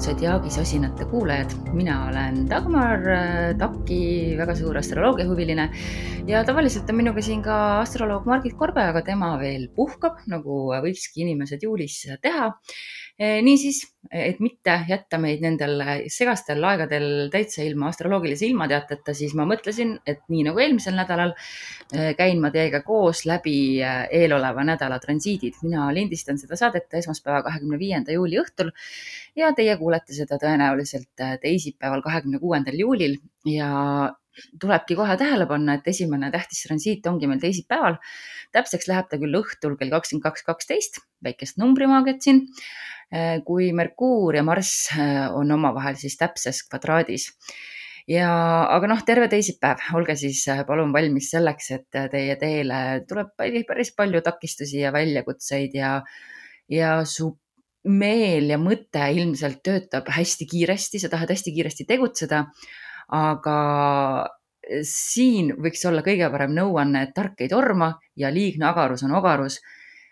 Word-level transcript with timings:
tere, 0.00 0.14
head 0.14 0.20
Zodiaagi 0.20 0.50
sosinate 0.50 1.04
kuulajad, 1.10 1.52
mina 1.74 2.06
olen 2.08 2.46
Dagmar 2.48 3.02
äh, 3.04 3.56
Taki, 3.58 4.36
väga 4.38 4.54
suur 4.56 4.78
astroloogiahuviline. 4.78 5.68
Ja 6.28 6.44
tavaliselt 6.44 6.88
on 6.90 6.96
minuga 6.96 7.20
siin 7.22 7.42
ka 7.42 7.80
astroloog 7.82 8.24
Margit 8.26 8.56
Korbe, 8.56 8.80
aga 8.80 9.02
tema 9.02 9.36
veel 9.40 9.68
puhkab, 9.76 10.22
nagu 10.26 10.72
võikski 10.72 11.24
inimesed 11.26 11.62
juulis 11.62 12.06
teha. 12.22 12.48
Eh, 12.48 12.99
niisiis, 13.20 13.82
et 14.10 14.38
mitte 14.40 14.74
jätta 14.88 15.18
meid 15.20 15.42
nendel 15.44 15.82
segastel 16.08 16.64
aegadel 16.64 17.28
täitsa 17.32 17.60
ilma 17.66 17.90
astroloogilise 17.90 18.46
ilmateateta, 18.48 19.12
siis 19.16 19.34
ma 19.36 19.44
mõtlesin, 19.48 19.92
et 20.08 20.22
nii 20.32 20.46
nagu 20.46 20.62
eelmisel 20.62 20.96
nädalal 20.96 21.34
eh, 21.34 22.14
käin 22.16 22.40
ma 22.40 22.48
teiega 22.54 22.80
koos 22.86 23.26
läbi 23.28 23.56
eh, 23.84 24.06
eeloleva 24.22 24.64
nädala 24.64 24.98
transiidid. 25.02 25.60
mina 25.62 25.90
lindistan 25.92 26.40
seda 26.40 26.56
saadet 26.56 26.96
esmaspäeva, 27.02 27.42
kahekümne 27.44 27.78
viienda 27.78 28.16
juuli 28.16 28.40
õhtul 28.40 28.72
ja 29.36 29.52
teie 29.56 29.76
kuulete 29.76 30.16
seda 30.16 30.40
tõenäoliselt 30.40 31.26
teisipäeval, 31.42 32.00
kahekümne 32.06 32.40
kuuendal 32.40 32.80
juulil 32.80 33.18
ja 33.44 33.68
tulebki 34.60 34.96
kohe 34.98 35.16
tähele 35.20 35.46
panna, 35.50 35.78
et 35.78 35.88
esimene 35.90 36.30
tähtis 36.34 36.64
transiit 36.66 37.06
ongi 37.06 37.30
meil 37.30 37.40
teisipäeval. 37.42 37.98
täpseks 38.52 38.88
läheb 38.90 39.08
ta 39.10 39.18
küll 39.18 39.40
õhtul 39.40 39.76
kell 39.78 39.92
kakskümmend 39.92 40.24
kaks, 40.24 40.46
kaksteist, 40.46 41.02
väikest 41.22 41.60
numbrimaagiat 41.62 42.22
siin 42.24 42.46
Äh, 43.10 43.40
kui 43.42 43.72
Merkuur 43.74 44.36
ja 44.38 44.44
Marss 44.46 44.86
äh, 44.94 45.26
on 45.34 45.50
omavahel 45.50 45.96
siis 45.98 46.14
täpses 46.18 46.62
kvadraadis. 46.68 47.32
ja, 48.06 48.30
aga 48.70 48.86
noh, 48.86 49.00
terve 49.06 49.26
teisipäev, 49.30 49.82
olge 49.98 50.14
siis 50.18 50.44
äh, 50.48 50.62
palun 50.66 50.92
valmis 50.94 51.32
selleks, 51.34 51.72
et 51.74 51.98
teie 52.12 52.36
teele 52.38 52.78
tuleb 53.10 53.32
päris 53.66 53.90
palju 53.98 54.22
takistusi 54.22 54.84
ja 54.84 54.92
väljakutseid 54.94 55.74
ja, 55.74 55.96
ja 56.70 56.92
su 57.02 57.32
meel 57.90 58.54
ja 58.54 58.60
mõte 58.62 59.02
ilmselt 59.10 59.58
töötab 59.66 60.06
hästi 60.14 60.46
kiiresti, 60.46 61.02
sa 61.02 61.10
tahad 61.10 61.34
hästi 61.34 61.56
kiiresti 61.56 61.88
tegutseda. 61.90 62.44
Aga 63.16 63.58
siin 64.86 65.54
võiks 65.58 65.82
olla 65.88 66.02
kõige 66.06 66.28
parem 66.30 66.54
nõuanne, 66.54 67.02
et 67.02 67.14
tark 67.14 67.40
ei 67.42 67.48
torma 67.50 67.92
ja 68.16 68.30
liigne 68.30 68.68
agarus 68.70 69.02
on 69.06 69.16
ogarus 69.18 69.58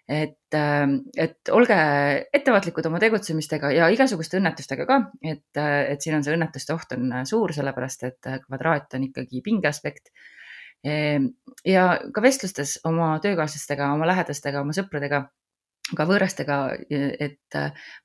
et, 0.09 0.55
ähm, 0.57 0.95
et 1.17 1.51
olge 1.53 1.77
ettevaatlikud 2.33 2.87
oma 2.89 3.01
tegutsemistega 3.03 3.71
ja 3.77 3.91
igasuguste 3.93 4.39
õnnetustega 4.41 4.87
ka, 4.89 4.99
et, 5.21 5.51
äh, 5.61 5.83
et 5.93 6.03
siin 6.03 6.17
on 6.17 6.25
see 6.25 6.35
õnnetuste 6.35 6.73
oht 6.75 6.95
on 6.97 7.13
äh, 7.13 7.27
suur, 7.29 7.53
sellepärast 7.53 8.07
et 8.09 8.31
kvadraat 8.47 8.97
on 8.97 9.05
ikkagi 9.11 9.43
pingeaspekt. 9.45 10.09
Ehm, 10.87 11.33
ja 11.67 11.99
ka 12.15 12.23
vestlustes 12.23 12.79
oma 12.89 13.17
töökaaslastega, 13.21 13.91
oma 13.93 14.07
lähedastega, 14.09 14.63
oma 14.63 14.73
sõpradega, 14.77 15.27
ka 15.97 16.05
võõrastega, 16.09 16.57
et 16.91 17.57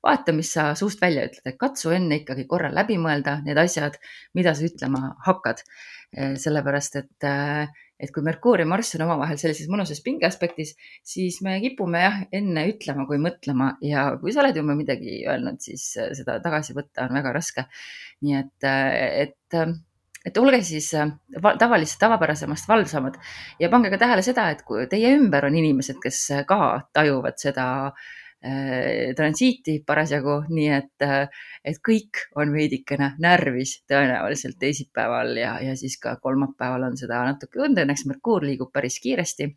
vaata, 0.04 0.32
mis 0.32 0.52
sa 0.56 0.70
suust 0.78 1.02
välja 1.02 1.26
ütled, 1.28 1.44
et 1.50 1.58
katsu 1.60 1.92
enne 1.92 2.22
ikkagi 2.22 2.46
korra 2.48 2.70
läbi 2.72 2.96
mõelda 3.00 3.40
need 3.44 3.60
asjad, 3.60 3.98
mida 4.34 4.54
sa 4.54 4.64
ütlema 4.68 5.14
hakkad. 5.26 5.64
sellepärast 6.14 6.96
et 6.96 7.26
et 8.04 8.12
kui 8.14 8.24
Merkuur 8.26 8.60
ja 8.60 8.66
Marss 8.68 8.96
on 8.98 9.04
omavahel 9.06 9.38
sellises 9.40 9.70
mõnusas 9.70 10.02
pingeaspektis, 10.04 10.74
siis 11.06 11.40
me 11.46 11.56
kipume 11.62 12.02
jah, 12.02 12.20
enne 12.34 12.66
ütlema 12.72 13.06
kui 13.08 13.20
mõtlema 13.22 13.74
ja 13.84 14.06
kui 14.20 14.34
sa 14.34 14.42
oled 14.42 14.58
juba 14.58 14.76
midagi 14.78 15.22
öelnud, 15.22 15.60
siis 15.62 15.86
äh, 16.00 16.10
seda 16.18 16.40
tagasi 16.44 16.76
võtta 16.76 17.06
on 17.08 17.18
väga 17.20 17.34
raske. 17.36 17.66
nii 18.24 18.38
et, 18.40 18.66
äh, 18.66 18.90
et, 19.26 19.58
äh, 19.58 19.74
et 20.24 20.38
olge 20.40 20.62
siis 20.64 20.90
tavalisest, 21.60 21.98
tavapärasemast 22.00 22.68
valvsamad 22.68 23.18
ja 23.60 23.68
pange 23.68 23.90
ka 23.92 24.00
tähele 24.00 24.24
seda, 24.24 24.48
et 24.50 24.62
kui 24.64 24.86
teie 24.90 25.14
ümber 25.18 25.48
on 25.50 25.56
inimesed, 25.60 26.00
kes 26.02 26.20
ka 26.48 26.60
tajuvad 26.96 27.36
seda 27.42 27.66
äh, 27.86 28.12
Äh, 28.44 29.14
transiiti 29.16 29.78
parasjagu, 29.88 30.34
nii 30.52 30.66
et, 30.68 31.04
äh, 31.06 31.30
et 31.64 31.78
kõik 31.80 32.26
on 32.36 32.50
veidikene 32.52 33.14
närvis 33.24 33.78
tõenäoliselt 33.88 34.58
teisipäeval 34.60 35.30
ja, 35.40 35.54
ja 35.64 35.72
siis 35.80 35.94
ka 36.02 36.18
kolmapäeval 36.20 36.84
on 36.90 36.98
seda 37.00 37.22
natuke 37.24 37.56
tunda, 37.56 37.86
õnneks 37.86 38.04
Merkuur 38.10 38.44
liigub 38.44 38.68
päris 38.74 38.98
kiiresti. 39.00 39.48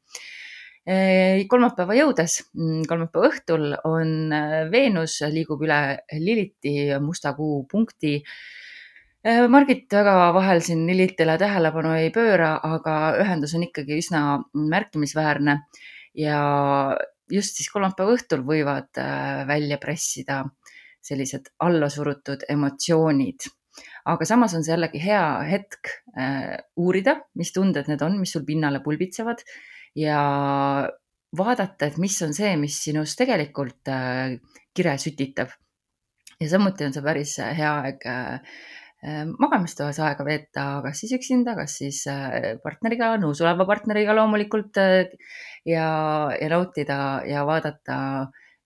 Äh, 0.88 1.44
kolmapäeva 1.52 1.98
jõudes, 2.00 2.38
mm, 2.56 2.86
kolmapäeva 2.88 3.34
õhtul 3.34 3.76
on 3.90 4.32
Veenus 4.72 5.18
liigub 5.36 5.68
üle 5.68 5.82
Liliti 6.24 6.78
musta 7.04 7.36
kuu 7.36 7.66
punkti 7.68 8.22
Margit 9.26 9.92
väga 9.92 10.32
vahel 10.32 10.62
siin 10.62 10.86
Lilitile 10.88 11.38
tähelepanu 11.42 11.96
ei 11.98 12.12
pööra, 12.14 12.54
aga 12.64 13.18
ühendus 13.20 13.56
on 13.58 13.66
ikkagi 13.66 13.98
üsna 13.98 14.22
märkimisväärne 14.54 15.58
ja 16.16 16.42
just 17.32 17.60
siis 17.60 17.70
kolmapäeva 17.74 18.16
õhtul 18.16 18.44
võivad 18.48 19.00
äh, 19.02 19.44
välja 19.50 19.80
pressida 19.82 20.44
sellised 21.04 21.52
allasurutud 21.64 22.46
emotsioonid. 22.50 23.48
aga 24.08 24.26
samas 24.26 24.54
on 24.56 24.64
see 24.64 24.74
jällegi 24.74 25.02
hea 25.04 25.24
hetk 25.50 25.92
äh, 26.18 26.56
uurida, 26.78 27.18
mis 27.36 27.52
tunded 27.54 27.90
need 27.92 28.02
on, 28.02 28.20
mis 28.20 28.32
sul 28.32 28.46
pinnale 28.48 28.82
pulbitsevad 28.84 29.44
ja 29.96 30.22
vaadata, 31.38 31.88
et 31.88 31.98
mis 31.98 32.16
on 32.24 32.34
see, 32.34 32.56
mis 32.58 32.80
sinus 32.84 33.16
tegelikult 33.20 33.92
äh, 33.92 34.38
kire 34.76 34.98
sütitab. 34.98 35.52
ja 36.40 36.50
samuti 36.50 36.86
on 36.86 36.94
see 36.94 37.04
päris 37.04 37.38
hea 37.42 37.76
aeg 37.82 38.10
magamistoas 39.04 40.00
aega 40.02 40.26
veeta, 40.26 40.66
kas 40.84 41.04
siis 41.04 41.14
üksinda, 41.20 41.54
kas 41.56 41.78
siis 41.80 42.02
partneriga, 42.64 43.14
nõus 43.22 43.42
oleva 43.44 43.68
partneriga 43.70 44.16
loomulikult 44.18 44.80
ja, 44.80 45.88
ja 46.34 46.50
nautida 46.50 47.00
ja 47.30 47.46
vaadata, 47.46 47.98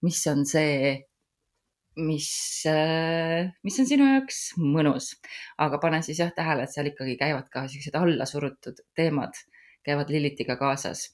mis 0.08 0.22
on 0.31 0.46
see, 0.47 0.94
mis, 2.00 2.30
mis 3.68 3.80
on 3.84 3.90
sinu 3.90 4.08
jaoks 4.14 4.44
mõnus. 4.58 5.14
aga 5.59 5.81
pane 5.84 6.02
siis 6.06 6.24
jah 6.24 6.31
tähele, 6.36 6.63
et 6.63 6.72
seal 6.72 6.94
ikkagi 6.94 7.18
käivad 7.19 7.52
ka 7.52 7.68
siuksed 7.68 8.00
allasurutud 8.00 8.80
teemad, 8.96 9.36
käivad 9.84 10.09
Lilitiga 10.09 10.56
kaasas 10.56 11.09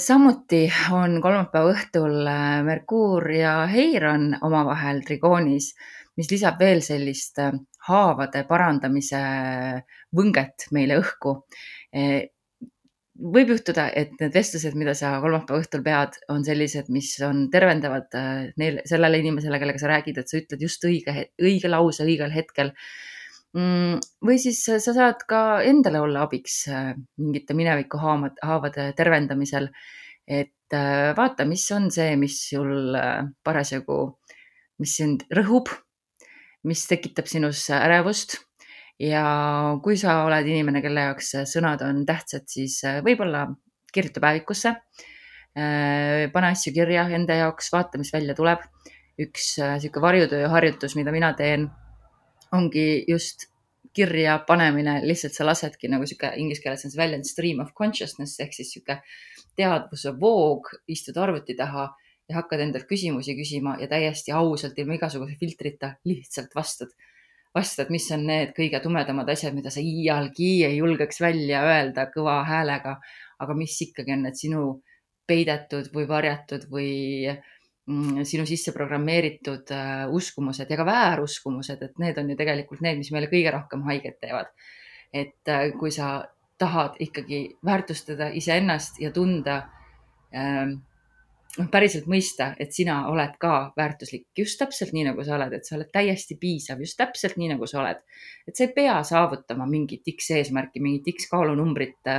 samuti 0.00 0.62
on 0.96 1.18
kolmapäeva 1.20 1.74
õhtul 1.74 2.24
äh, 2.24 2.62
Merkuur 2.64 3.26
ja 3.34 3.66
Heiron 3.68 4.30
omavahel 4.40 5.02
trigoonis, 5.04 5.74
mis 6.20 6.28
lisab 6.32 6.60
veel 6.60 6.84
sellist 6.84 7.40
äh, 7.40 7.56
haavade 7.88 8.44
parandamise 8.48 9.22
võnget 10.16 10.68
meile 10.76 11.00
õhku 11.00 11.38
võib 13.20 13.52
juhtuda, 13.52 13.86
et 13.96 14.12
need 14.20 14.34
vestlused, 14.34 14.76
mida 14.78 14.94
sa 14.96 15.12
kolmapäeva 15.22 15.60
õhtul 15.60 15.82
pead, 15.84 16.16
on 16.32 16.44
sellised, 16.46 16.88
mis 16.92 17.12
on 17.26 17.46
tervendavad 17.52 18.16
äh, 18.16 18.50
neile, 18.60 18.84
sellele 18.88 19.20
inimesele, 19.20 19.60
kellega 19.60 19.82
sa 19.82 19.90
räägid, 19.92 20.20
et 20.20 20.30
sa 20.30 20.38
ütled 20.40 20.64
just 20.64 20.84
õige, 20.88 21.14
õige 21.42 21.70
lause 21.70 22.06
õigel 22.06 22.32
hetkel. 22.34 22.72
Mm, 23.56 23.98
või 24.24 24.38
siis 24.38 24.62
sa 24.64 24.78
saad 24.80 25.24
ka 25.28 25.60
endale 25.66 26.00
olla 26.04 26.24
abiks 26.26 26.62
äh, 26.70 26.94
mingite 27.20 27.56
mineviku 27.58 28.00
haamad, 28.00 28.38
haavade 28.46 28.90
tervendamisel. 28.98 29.70
et 30.30 30.76
äh, 30.76 31.10
vaata, 31.16 31.44
mis 31.44 31.66
on 31.74 31.90
see, 31.90 32.14
mis 32.16 32.38
sul 32.48 32.96
parasjagu, 33.44 34.00
mis 34.80 34.96
sind 34.96 35.26
rõhub, 35.34 35.68
mis 36.68 36.84
tekitab 36.88 37.28
sinus 37.30 37.62
ärevust 37.72 38.36
ja 39.00 39.24
kui 39.82 39.96
sa 40.00 40.20
oled 40.26 40.48
inimene, 40.48 40.82
kelle 40.84 41.06
jaoks 41.08 41.32
sõnad 41.48 41.82
on 41.86 42.02
tähtsad, 42.08 42.46
siis 42.50 42.80
äh, 42.84 43.00
võib-olla 43.04 43.46
kirjuta 43.94 44.22
päevikusse. 44.22 44.74
Äh, 45.56 46.26
pane 46.32 46.52
asju 46.52 46.74
kirja 46.76 47.06
enda 47.16 47.38
jaoks, 47.40 47.72
vaata, 47.72 48.00
mis 48.00 48.12
välja 48.14 48.36
tuleb. 48.38 48.66
üks 49.20 49.58
niisugune 49.58 50.00
äh, 50.00 50.02
varjutöö 50.02 50.48
harjutus, 50.48 50.94
mida 50.96 51.12
mina 51.12 51.32
teen, 51.36 51.66
ongi 52.56 53.04
just 53.08 53.50
kirja 53.92 54.38
panemine, 54.46 55.00
lihtsalt 55.04 55.34
sa 55.34 55.44
lasedki 55.44 55.90
nagu 55.90 56.06
sihuke 56.06 56.30
inglise 56.38 56.62
keeles 56.62 56.84
on 56.86 56.92
see 56.92 57.00
väljend 57.00 57.26
stream 57.26 57.60
of 57.60 57.74
consciousness 57.76 58.40
ehk 58.40 58.54
siis 58.54 58.70
sihuke 58.72 59.00
teadvuse 59.58 60.14
voog, 60.20 60.70
istud 60.88 61.18
arvuti 61.20 61.56
taha 61.58 61.88
ja 62.30 62.38
hakkad 62.38 62.62
endalt 62.62 62.86
küsimusi 62.88 63.34
küsima 63.34 63.76
ja 63.82 63.90
täiesti 63.90 64.32
ausalt, 64.32 64.78
ilma 64.78 64.96
igasuguse 64.96 65.34
filtrita 65.40 65.96
lihtsalt 66.06 66.54
vastud 66.54 66.94
vastad, 67.54 67.90
mis 67.90 68.06
on 68.14 68.26
need 68.28 68.52
kõige 68.56 68.80
tumedamad 68.82 69.28
asjad, 69.32 69.54
mida 69.56 69.72
sa 69.74 69.82
iialgi 69.82 70.52
ei 70.68 70.78
julgeks 70.78 71.20
välja 71.22 71.64
öelda 71.66 72.06
kõva 72.14 72.40
häälega, 72.46 72.96
aga 73.42 73.56
mis 73.58 73.74
ikkagi 73.88 74.14
on 74.14 74.26
need 74.28 74.38
sinu 74.38 74.64
peidetud 75.30 75.90
või 75.94 76.06
varjatud 76.10 76.66
või 76.70 76.92
mm, 77.30 78.22
sinu 78.28 78.46
sisse 78.48 78.74
programmeeritud 78.76 79.72
uh, 79.74 80.04
uskumused 80.14 80.70
ja 80.70 80.78
ka 80.78 80.86
vääruskumused, 80.86 81.82
et 81.86 81.98
need 82.02 82.18
on 82.22 82.30
ju 82.30 82.38
tegelikult 82.38 82.84
need, 82.86 83.00
mis 83.02 83.10
meile 83.14 83.30
kõige 83.30 83.54
rohkem 83.54 83.82
haiget 83.88 84.20
teevad. 84.22 84.52
et 85.12 85.50
uh, 85.50 85.66
kui 85.78 85.90
sa 85.90 86.20
tahad 86.58 86.98
ikkagi 87.02 87.56
väärtustada 87.66 88.28
iseennast 88.36 89.00
ja 89.02 89.10
tunda 89.10 89.56
uh, 90.30 90.76
noh, 91.58 91.68
päriselt 91.70 92.06
mõista, 92.10 92.52
et 92.62 92.74
sina 92.74 93.00
oled 93.10 93.34
ka 93.40 93.72
väärtuslik 93.78 94.28
just 94.38 94.58
täpselt 94.60 94.94
nii, 94.94 95.08
nagu 95.10 95.24
sa 95.26 95.34
oled, 95.36 95.56
et 95.56 95.66
sa 95.66 95.76
oled 95.78 95.90
täiesti 95.92 96.36
piisav 96.40 96.82
just 96.82 96.98
täpselt 97.00 97.36
nii, 97.40 97.50
nagu 97.54 97.66
sa 97.70 97.80
oled. 97.82 98.00
et 98.46 98.56
sa 98.56 98.66
ei 98.66 98.72
pea 98.76 99.00
saavutama 99.06 99.66
mingit 99.70 100.06
X 100.14 100.30
eesmärki, 100.38 100.82
mingit 100.82 101.10
X 101.16 101.28
kaalunumbrit, 101.32 102.14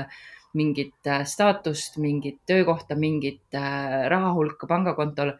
mingit 0.59 1.07
äh, 1.07 1.23
staatust, 1.25 1.97
mingit 1.97 2.41
töökohta, 2.45 2.95
mingit 2.99 3.55
äh, 3.55 4.07
raha 4.11 4.33
hulka 4.35 4.67
pangakontol. 4.67 5.37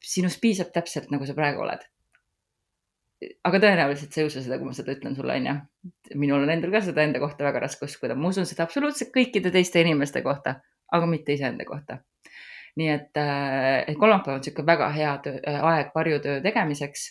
sinust 0.00 0.40
piisab 0.40 0.70
täpselt 0.72 1.10
nagu 1.12 1.26
sa 1.28 1.34
praegu 1.36 1.60
oled. 1.60 1.82
aga 3.44 3.58
tõenäoliselt 3.60 4.14
sa 4.14 4.22
ei 4.22 4.30
usu 4.30 4.40
seda, 4.40 4.56
kui 4.56 4.64
ma 4.64 4.72
seda 4.72 4.94
ütlen 4.96 5.16
sulle, 5.16 5.36
onju. 5.36 5.58
minul 6.16 6.46
on 6.46 6.50
endal 6.56 6.72
ka 6.72 6.80
seda 6.80 7.04
enda 7.04 7.20
kohta 7.20 7.44
väga 7.44 7.66
raske 7.66 7.84
uskuda, 7.84 8.16
ma 8.16 8.32
usun 8.32 8.48
seda 8.48 8.64
absoluutselt 8.64 9.12
kõikide 9.12 9.52
teiste 9.52 9.84
inimeste 9.84 10.22
kohta, 10.24 10.62
aga 10.88 11.06
mitte 11.06 11.36
iseenda 11.36 11.68
kohta. 11.68 12.00
Nii 12.76 12.90
et, 12.92 13.16
äh, 13.18 13.84
et 13.86 13.98
kolmapäev 13.98 14.38
on 14.38 14.44
niisugune 14.44 14.66
väga 14.66 14.90
hea 14.94 15.16
töö, 15.24 15.40
aeg 15.72 15.90
varjutöö 15.94 16.40
tegemiseks 16.44 17.08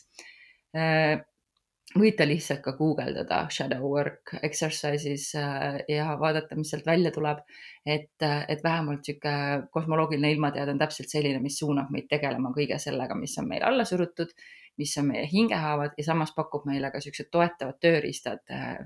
võite 1.98 2.26
lihtsalt 2.28 2.62
ka 2.62 2.74
guugeldada 2.78 3.40
shadow 3.50 3.82
work 3.90 4.36
exercises 4.44 5.32
äh, 5.38 5.80
ja 5.90 6.14
vaadata, 6.20 6.56
mis 6.56 6.70
sealt 6.70 6.86
välja 6.86 7.12
tuleb. 7.12 7.40
et, 7.86 8.22
äh, 8.22 8.46
et 8.48 8.64
vähemalt 8.64 9.06
sihuke 9.06 9.32
kosmoloogiline 9.72 10.32
ilmateade 10.32 10.72
on 10.72 10.80
täpselt 10.80 11.10
selline, 11.10 11.40
mis 11.42 11.58
suunab 11.60 11.90
meid 11.90 12.08
tegelema 12.10 12.52
kõige 12.54 12.78
sellega, 12.80 13.16
mis 13.16 13.38
on 13.38 13.48
meil 13.48 13.64
alla 13.64 13.86
surutud, 13.86 14.30
mis 14.78 14.98
on 14.98 15.08
meie 15.08 15.26
hingehaavad 15.32 15.98
ja 15.98 16.04
samas 16.04 16.34
pakub 16.36 16.66
meile 16.66 16.92
ka 16.92 17.02
siuksed 17.02 17.32
toetavad 17.32 17.80
tööriistad. 17.82 18.46
Äh, 18.52 18.78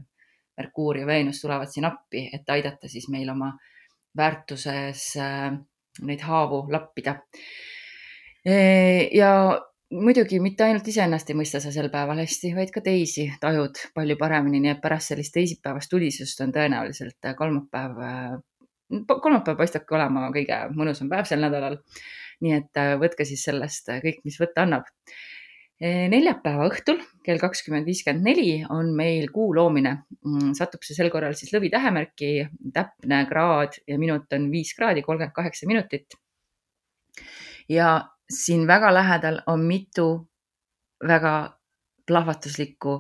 Merkuur 0.58 1.00
ja 1.00 1.06
Veenus 1.10 1.40
tulevad 1.42 1.72
siin 1.74 1.86
appi, 1.86 2.28
et 2.34 2.50
aidata 2.50 2.88
siis 2.88 3.08
meil 3.10 3.30
oma 3.30 3.56
väärtuses 4.18 5.16
neid 6.01 6.24
haavu 6.25 6.66
lappida. 6.72 7.19
ja 9.13 9.30
muidugi 9.94 10.40
mitte 10.44 10.66
ainult 10.66 10.88
iseennast 10.90 11.30
ei 11.30 11.38
mõista 11.38 11.62
sa 11.63 11.72
sel 11.74 11.90
päeval 11.94 12.22
hästi, 12.24 12.54
vaid 12.56 12.72
ka 12.74 12.81
teisi 12.86 13.28
tajud 13.42 13.80
palju 13.95 14.18
paremini, 14.19 14.62
nii 14.63 14.74
et 14.74 14.81
pärast 14.81 15.13
sellist 15.13 15.34
teisipäevast 15.36 15.92
tulisust 15.92 16.42
on 16.45 16.54
tõenäoliselt 16.56 17.31
kolmapäev, 17.38 18.01
kolmapäev 19.12 19.60
paistabki 19.60 19.95
olema 19.98 20.28
kõige 20.34 20.60
mõnusam 20.74 21.12
päev 21.12 21.30
sel 21.30 21.44
nädalal. 21.44 21.80
nii 22.44 22.56
et 22.57 22.80
äh, 22.81 22.96
võtke 23.00 23.24
siis 23.24 23.44
sellest 23.46 23.88
kõik, 24.04 24.18
mis 24.28 24.36
võtta 24.42 24.66
annab. 24.66 24.89
E, 25.84 25.90
neljapäeva 26.08 26.70
õhtul 26.70 27.02
kell 27.26 27.42
kakskümmend 27.42 27.88
viiskümmend 27.90 28.24
neli 28.24 28.62
on 28.72 28.94
meil 28.96 29.28
kuu 29.36 29.50
loomine. 29.56 29.98
Mm, 30.24 30.54
satub 30.56 30.86
see 30.88 30.96
sel 30.96 31.10
korral 31.12 31.36
siis 31.36 31.52
lõvi 31.52 31.72
tähemärki, 31.74 32.30
täpne 32.76 33.24
kraad 33.28 33.76
ja 33.90 33.98
minut 34.00 34.32
on 34.38 34.48
viis 34.54 34.72
kraadi, 34.78 35.04
kolmkümmend 35.04 35.36
kaheksa 35.36 35.68
minutit. 35.68 36.16
ja 37.70 37.90
siin 38.30 38.68
väga 38.68 38.94
lähedal 38.94 39.42
on 39.48 39.62
mitu 39.68 40.08
väga 41.08 41.58
plahvatuslikku 42.08 42.96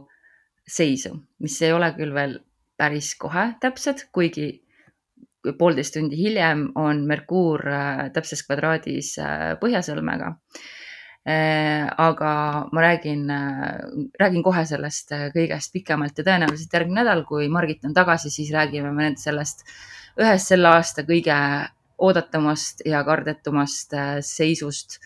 seisu, 0.67 1.15
mis 1.39 1.61
ei 1.61 1.73
ole 1.73 1.91
küll 1.97 2.13
veel 2.15 2.37
päris 2.77 3.13
kohe 3.19 3.53
täpsed, 3.61 4.07
kuigi 4.11 4.47
poolteist 5.59 5.93
tundi 5.97 6.17
hiljem 6.17 6.69
on 6.79 7.03
Merkuur 7.07 7.67
äh, 7.67 8.05
täpses 8.15 8.43
kvadraadis 8.47 9.17
äh, 9.19 9.53
Põhjasõlmega. 9.59 10.33
Äh, 11.23 11.87
aga 12.03 12.31
ma 12.75 12.81
räägin, 12.83 13.29
räägin 14.19 14.43
kohe 14.43 14.65
sellest 14.67 15.13
kõigest 15.31 15.71
pikemalt 15.71 16.17
ja 16.19 16.25
tõenäoliselt 16.27 16.75
järgmine 16.75 16.99
nädal, 16.99 17.23
kui 17.29 17.47
Margit 17.47 17.85
on 17.87 17.95
tagasi, 17.95 18.31
siis 18.33 18.51
räägime 18.51 18.91
me 18.91 19.13
sellest 19.15 19.63
ühest 20.19 20.51
selle 20.51 20.67
aasta 20.75 21.05
kõige 21.07 21.37
oodatumast 22.03 22.83
ja 22.85 23.05
kardetumast 23.07 23.95
seisust 24.27 24.99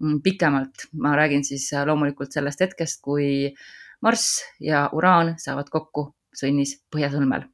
Mm, 0.00 0.20
pikemalt. 0.22 0.88
ma 0.92 1.16
räägin 1.16 1.44
siis 1.44 1.72
äh, 1.72 1.86
loomulikult 1.86 2.32
sellest 2.32 2.60
hetkest, 2.60 3.02
kui 3.02 3.54
Marss 4.02 4.44
ja 4.60 4.88
Uraan 4.92 5.34
saavad 5.38 5.68
kokku 5.68 6.06
sõnnis 6.36 6.78
Põhjasõlmel. 6.94 7.44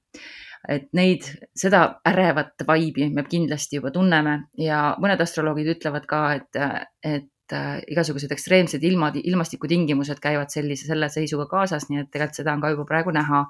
et 0.68 0.86
neid, 0.92 1.22
seda 1.54 2.00
ärevat 2.06 2.62
vaibi 2.66 3.08
me 3.14 3.22
kindlasti 3.22 3.76
juba 3.76 3.90
tunneme 3.94 4.48
ja 4.58 4.96
mõned 4.98 5.20
astroloogid 5.22 5.68
ütlevad 5.76 6.06
ka, 6.10 6.20
et, 6.34 6.58
et 7.02 7.28
äh, 7.54 7.78
igasugused 7.92 8.32
ekstreemsed 8.32 8.84
ilmad, 8.84 9.18
ilmastikutingimused 9.22 10.20
käivad 10.22 10.52
sellise, 10.54 10.88
selle 10.88 11.08
seisuga 11.12 11.46
kaasas, 11.50 11.88
nii 11.90 12.02
et 12.02 12.10
tegelikult 12.12 12.42
seda 12.42 12.54
on 12.56 12.64
ka 12.64 12.74
juba 12.74 12.88
praegu 12.88 13.14
näha. 13.14 13.46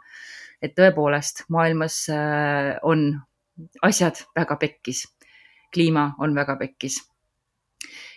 et 0.62 0.72
tõepoolest 0.72 1.44
maailmas 1.52 1.98
äh, 2.08 2.76
on 2.82 3.10
asjad 3.84 4.22
väga 4.36 4.56
pekkis, 4.56 5.04
kliima 5.74 6.14
on 6.18 6.34
väga 6.34 6.56
pekkis 6.56 7.02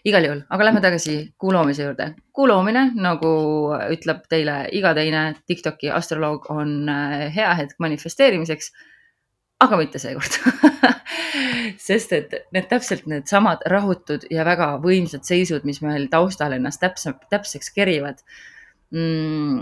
igal 0.08 0.26
juhul, 0.26 0.42
aga 0.50 0.68
lähme 0.68 0.82
tagasi 0.84 1.16
kuu 1.38 1.52
loomise 1.54 1.84
juurde. 1.84 2.14
kuu 2.34 2.48
loomine, 2.48 2.92
nagu 2.96 3.32
ütleb 3.92 4.24
teile 4.30 4.62
iga 4.72 4.94
teine 4.96 5.24
Tiktoki 5.48 5.92
astroloog, 5.92 6.50
on 6.54 6.90
äh, 6.90 7.28
hea 7.36 7.54
hetk 7.60 7.80
manifesteerimiseks. 7.80 8.72
Aga 9.64 9.80
mitte 9.80 10.00
seekord 10.02 10.38
sest 11.90 12.14
et 12.16 12.38
need 12.56 12.70
täpselt 12.72 13.08
needsamad 13.12 13.66
rahutud 13.70 14.28
ja 14.32 14.46
väga 14.48 14.72
võimsad 14.84 15.26
seisud, 15.28 15.66
mis 15.68 15.82
meil 15.86 16.08
taustal 16.12 16.56
ennast 16.56 16.82
täpselt, 16.84 17.26
täpseks 17.32 17.74
kerivad 17.76 18.24
mm,. 18.96 19.62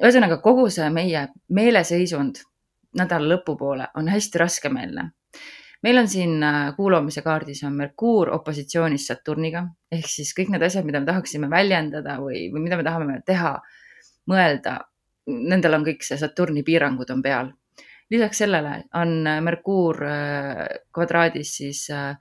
ühesõnaga 0.00 0.40
kogu 0.44 0.68
see 0.70 0.88
meie 0.94 1.28
meeleseisund 1.48 2.44
nädala 2.94 3.34
lõpupoole 3.34 3.90
on 3.98 4.08
hästi 4.08 4.42
raskemeelne 4.42 5.10
meil 5.84 5.98
on 6.00 6.08
siin 6.08 6.42
äh, 6.42 6.70
kuulamise 6.76 7.22
kaardis 7.22 7.62
on 7.64 7.74
Merkuur 7.76 8.30
opositsioonis 8.38 9.06
Saturniga 9.10 9.66
ehk 9.92 10.08
siis 10.08 10.32
kõik 10.36 10.54
need 10.54 10.64
asjad, 10.64 10.86
mida 10.86 11.02
me 11.02 11.10
tahaksime 11.10 11.50
väljendada 11.50 12.16
või, 12.22 12.46
või 12.52 12.64
mida 12.64 12.78
me 12.80 12.86
tahame 12.86 13.18
teha, 13.26 13.56
mõelda, 14.30 14.78
nendel 15.28 15.78
on 15.78 15.84
kõik 15.86 16.06
see 16.06 16.18
Saturni 16.20 16.64
piirangud 16.64 17.10
on 17.12 17.22
peal. 17.24 17.52
Lisaks 18.10 18.42
sellele 18.44 18.84
on 19.00 19.16
Merkuur 19.44 20.02
äh, 20.04 20.66
kvadraadis 20.94 21.56
siis 21.60 21.86
äh, 21.90 22.14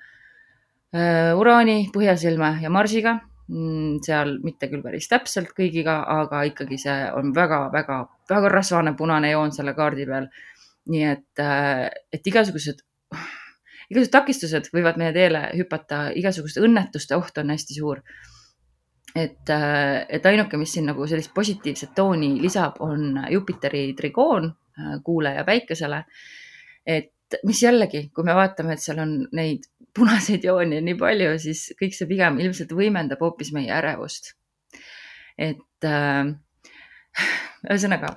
Uraani, 1.37 1.89
Põhjasilme 1.93 2.59
ja 2.61 2.69
Marsiga 2.69 3.15
mm, 3.49 3.99
seal 4.05 4.37
mitte 4.45 4.69
küll 4.69 4.83
päris 4.85 5.09
täpselt 5.09 5.51
kõigiga, 5.57 6.03
aga 6.21 6.43
ikkagi 6.51 6.77
see 6.77 6.97
on 7.17 7.33
väga-väga-väga 7.35 8.51
rasvane 8.53 8.93
punane 8.97 9.33
joon 9.33 9.51
selle 9.55 9.73
kaardi 9.73 10.05
peal. 10.09 10.29
nii 10.93 11.03
et, 11.07 11.41
et 12.11 12.27
igasugused 12.27 12.81
igasugused 13.93 14.11
takistused 14.11 14.69
võivad 14.73 14.97
meie 14.99 15.13
teele 15.15 15.47
hüpata, 15.57 16.07
igasuguste 16.17 16.63
õnnetuste 16.63 17.17
oht 17.17 17.37
on 17.37 17.53
hästi 17.53 17.79
suur. 17.79 18.03
et, 19.15 19.49
äh, 19.49 20.05
et 20.09 20.25
ainuke, 20.25 20.57
mis 20.57 20.71
siin 20.73 20.87
nagu 20.89 21.05
sellist 21.07 21.33
positiivset 21.33 21.91
tooni 21.95 22.41
lisab, 22.41 22.79
on 22.81 23.19
Jupiteri 23.29 23.93
trigoon 23.93 24.45
äh, 24.45 24.62
Kuule 25.03 25.35
ja 25.35 25.43
Päikesele. 25.47 26.03
et 26.85 27.11
mis 27.43 27.63
jällegi, 27.63 28.07
kui 28.13 28.25
me 28.27 28.35
vaatame, 28.37 28.75
et 28.75 28.83
seal 28.83 28.99
on 29.03 29.15
neid 29.35 29.65
punaseid 29.95 30.45
jooni 30.45 30.81
nii 30.83 30.97
palju, 30.99 31.33
siis 31.41 31.65
kõik 31.79 31.95
see 31.97 32.09
pigem 32.09 32.39
ilmselt 32.41 32.73
võimendab 32.75 33.21
hoopis 33.23 33.53
meie 33.55 33.71
ärevust. 33.73 34.33
et 35.37 35.85
äh, 35.89 36.29
ühesõnaga 37.69 38.13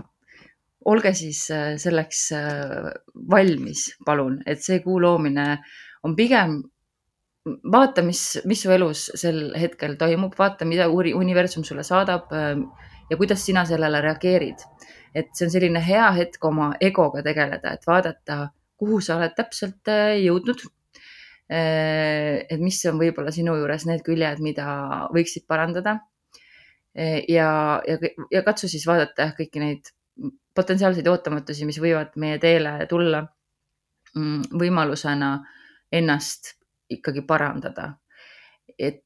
olge 0.86 1.12
siis 1.16 1.46
äh, 1.50 1.74
selleks 1.80 2.22
äh, 2.36 2.90
valmis, 3.30 3.88
palun, 4.04 4.40
et 4.46 4.62
see 4.62 4.82
kuu 4.84 5.00
loomine 5.00 5.46
on 6.04 6.16
pigem 6.16 6.58
vaata, 7.72 8.02
mis, 8.04 8.22
mis 8.44 8.62
su 8.62 8.72
elus 8.74 9.06
sel 9.14 9.54
hetkel 9.56 9.96
toimub, 9.96 10.34
vaata, 10.38 10.66
mida 10.68 10.88
universum 10.90 11.64
sulle 11.64 11.84
saadab 11.86 12.32
ja 12.34 13.16
kuidas 13.16 13.44
sina 13.46 13.62
sellele 13.64 14.00
reageerid. 14.02 14.64
Et 15.14 15.30
see 15.34 15.46
on 15.46 15.52
selline 15.52 15.82
hea 15.82 16.06
hetk 16.16 16.44
oma 16.44 16.72
egoga 16.80 17.22
tegeleda, 17.26 17.74
et 17.76 17.86
vaadata, 17.86 18.48
kuhu 18.76 19.00
sa 19.00 19.18
oled 19.20 19.36
täpselt 19.36 19.92
äh, 19.92 20.16
jõudnud. 20.24 20.66
et 21.46 22.58
mis 22.58 22.80
on 22.90 22.96
võib-olla 22.98 23.30
sinu 23.30 23.52
juures 23.54 23.84
need 23.86 24.00
küljed, 24.02 24.40
mida 24.42 24.64
võiksid 25.14 25.44
parandada. 25.46 26.00
ja, 27.28 27.50
ja, 27.86 27.98
ja 28.32 28.42
katsu 28.42 28.66
siis 28.66 28.86
vaadata 28.86 29.22
jah, 29.22 29.34
kõiki 29.38 29.62
neid 29.62 29.92
potentsiaalseid 30.56 31.06
ootamatusi, 31.06 31.68
mis 31.68 31.78
võivad 31.78 32.16
meie 32.18 32.40
teele 32.42 32.72
tulla 32.90 33.22
mm, 34.16 34.58
võimalusena 34.58 35.30
ennast 35.92 36.56
ikkagi 36.90 37.22
parandada. 37.26 37.92
et 38.78 39.05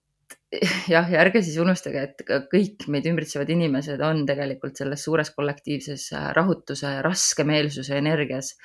jah, 0.94 1.06
ja 1.10 1.20
ärge 1.22 1.42
siis 1.46 1.58
unustage, 1.62 2.02
et 2.08 2.24
kõik 2.50 2.86
meid 2.90 3.06
ümbritsevad 3.10 3.50
inimesed 3.54 4.00
on 4.02 4.24
tegelikult 4.28 4.80
selles 4.80 5.04
suures 5.06 5.30
kollektiivses 5.36 6.08
äh, 6.16 6.30
rahutuse, 6.36 6.96
raskemeelsuse 7.06 7.98
energias. 7.98 8.56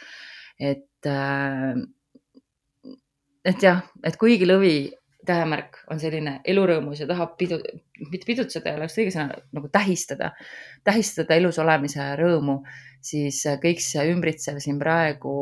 et, 0.60 1.06
äh, 1.06 1.76
et 3.46 3.64
jah, 3.64 3.84
et 4.04 4.18
kuigi 4.18 4.48
lõvi 4.48 4.78
tähemärk 5.26 5.82
on 5.92 6.00
selline 6.00 6.40
elurõõmus 6.46 7.02
ja 7.02 7.08
tahab 7.10 7.34
pidu, 7.38 7.58
mitte 8.12 8.28
pidutseda 8.28 8.72
ei 8.72 8.80
oleks 8.80 8.98
õige 9.00 9.14
sõna, 9.14 9.38
nagu 9.58 9.70
tähistada, 9.74 10.32
tähistada 10.86 11.38
elus 11.38 11.60
olemise 11.62 12.06
rõõmu, 12.20 12.60
siis 13.02 13.42
kõik 13.62 13.82
see 13.84 14.06
ümbritsev 14.12 14.62
siin 14.64 14.80
praegu 14.82 15.36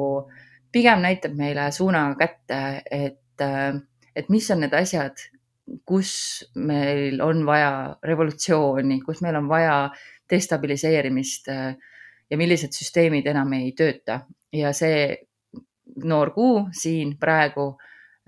pigem 0.73 1.03
näitab 1.03 1.35
meile 1.37 1.69
suunaga 1.75 2.15
kätte, 2.23 2.59
et, 2.89 3.45
et 4.15 4.31
mis 4.33 4.49
on 4.55 4.63
need 4.63 4.73
asjad, 4.77 5.19
kus 5.85 6.13
meil 6.55 7.21
on 7.23 7.45
vaja 7.47 7.95
revolutsiooni, 8.03 8.99
kus 9.05 9.21
meil 9.23 9.37
on 9.39 9.47
vaja 9.47 9.77
destabiliseerimist 10.29 11.47
ja 11.47 12.37
millised 12.39 12.73
süsteemid 12.75 13.27
enam 13.29 13.53
ei 13.55 13.71
tööta. 13.77 14.23
Ja 14.53 14.73
see 14.75 15.13
noor 16.03 16.31
kuu 16.33 16.67
siin 16.75 17.15
praegu 17.19 17.73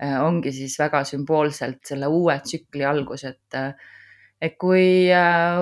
äh, 0.02 0.16
ongi 0.22 0.52
siis 0.54 0.76
väga 0.78 1.02
sümboolselt 1.08 1.82
selle 1.88 2.08
uue 2.12 2.38
tsükli 2.44 2.84
algus, 2.86 3.24
et, 3.28 3.58
et 4.40 4.56
kui 4.60 5.08
äh, 5.12 5.60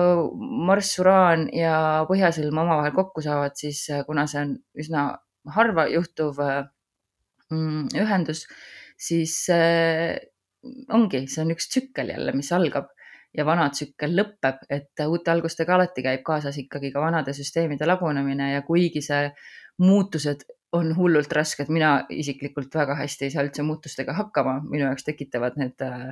Marss, 0.67 0.99
Uraan 1.01 1.47
ja 1.55 2.05
Põhjasõlm 2.09 2.63
omavahel 2.65 2.95
kokku 2.95 3.23
saavad, 3.25 3.57
siis 3.59 3.85
äh, 3.89 4.05
kuna 4.07 4.27
see 4.29 4.43
on 4.43 4.55
üsna 4.81 5.07
harva 5.55 5.87
juhtuv 5.91 6.41
mm, 6.41 7.91
ühendus, 8.01 8.45
siis 8.97 9.37
ongi, 10.93 11.25
see 11.31 11.43
on 11.43 11.53
üks 11.55 11.69
tsükkel 11.71 12.11
jälle, 12.13 12.33
mis 12.35 12.51
algab 12.55 12.91
ja 13.35 13.45
vana 13.45 13.67
tsükkel 13.69 14.15
lõpeb, 14.15 14.63
et 14.71 15.05
uute 15.07 15.31
algustega 15.31 15.75
alati 15.75 16.03
käib 16.05 16.23
kaasas 16.27 16.57
ikkagi 16.61 16.91
ka 16.93 17.03
vanade 17.03 17.33
süsteemide 17.35 17.87
lagunemine 17.87 18.53
ja 18.53 18.63
kuigi 18.67 19.03
see 19.03 19.27
muutused 19.83 20.45
on 20.75 20.91
hullult 20.95 21.31
rasked, 21.35 21.69
mina 21.71 21.97
isiklikult 22.11 22.73
väga 22.75 22.97
hästi 22.99 23.27
ei 23.27 23.33
saa 23.33 23.45
üldse 23.45 23.63
muutustega 23.63 24.15
hakkama, 24.15 24.59
minu 24.67 24.87
jaoks 24.87 25.07
tekitavad 25.07 25.55
need 25.59 25.83
äh, 25.83 26.11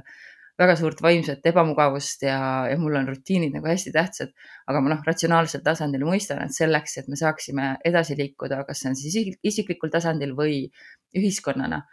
väga 0.59 0.75
suurt 0.77 1.01
vaimset 1.01 1.45
ebamugavust 1.49 2.23
ja, 2.27 2.37
ja 2.69 2.77
mul 2.79 2.95
on 2.99 3.07
rutiinid 3.09 3.55
nagu 3.55 3.67
hästi 3.67 3.91
tähtsad. 3.95 4.33
aga 4.67 4.81
ma 4.81 4.93
noh, 4.93 5.01
ratsionaalsel 5.07 5.63
tasandil 5.65 6.05
mõistan, 6.07 6.43
et 6.45 6.55
selleks, 6.55 6.97
et 7.01 7.09
me 7.09 7.19
saaksime 7.19 7.69
edasi 7.85 8.17
liikuda, 8.19 8.63
kas 8.67 8.83
see 8.83 8.91
on 8.91 8.99
siis 8.99 9.37
isiklikul 9.43 9.91
tasandil 9.93 10.35
või 10.37 10.67
ühiskonnana, 11.17 11.83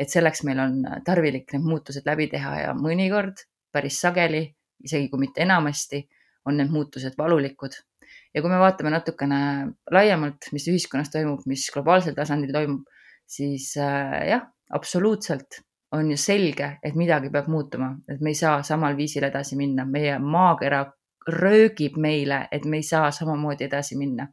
et 0.00 0.08
selleks 0.08 0.44
meil 0.48 0.62
on 0.62 0.80
tarvilik 1.04 1.52
need 1.52 1.66
muutused 1.66 2.06
läbi 2.08 2.30
teha 2.32 2.54
ja 2.62 2.72
mõnikord 2.76 3.44
päris 3.72 4.00
sageli 4.00 4.46
isegi 4.84 5.08
kui 5.10 5.20
mitte 5.26 5.44
enamasti, 5.44 6.02
on 6.48 6.58
need 6.60 6.72
muutused 6.72 7.16
valulikud. 7.18 7.76
ja 8.34 8.42
kui 8.42 8.50
me 8.50 8.58
vaatame 8.62 8.92
natukene 8.94 9.40
laiemalt, 9.90 10.48
mis 10.54 10.68
ühiskonnas 10.70 11.10
toimub, 11.10 11.42
mis 11.50 11.64
globaalsel 11.74 12.14
tasandil 12.14 12.52
toimub, 12.54 12.84
siis 13.26 13.72
äh, 13.78 14.16
jah, 14.28 14.44
absoluutselt 14.74 15.60
on 15.98 16.10
ju 16.12 16.18
selge, 16.18 16.76
et 16.86 16.94
midagi 16.94 17.30
peab 17.34 17.48
muutuma, 17.50 17.90
et 18.08 18.20
me 18.22 18.30
ei 18.30 18.38
saa 18.38 18.62
samal 18.66 18.94
viisil 18.98 19.26
edasi 19.26 19.58
minna, 19.58 19.84
meie 19.84 20.18
maakera 20.22 20.84
röögib 21.26 21.98
meile, 21.98 22.44
et 22.52 22.64
me 22.64 22.78
ei 22.78 22.86
saa 22.86 23.10
samamoodi 23.14 23.66
edasi 23.66 23.98
minna. 23.98 24.28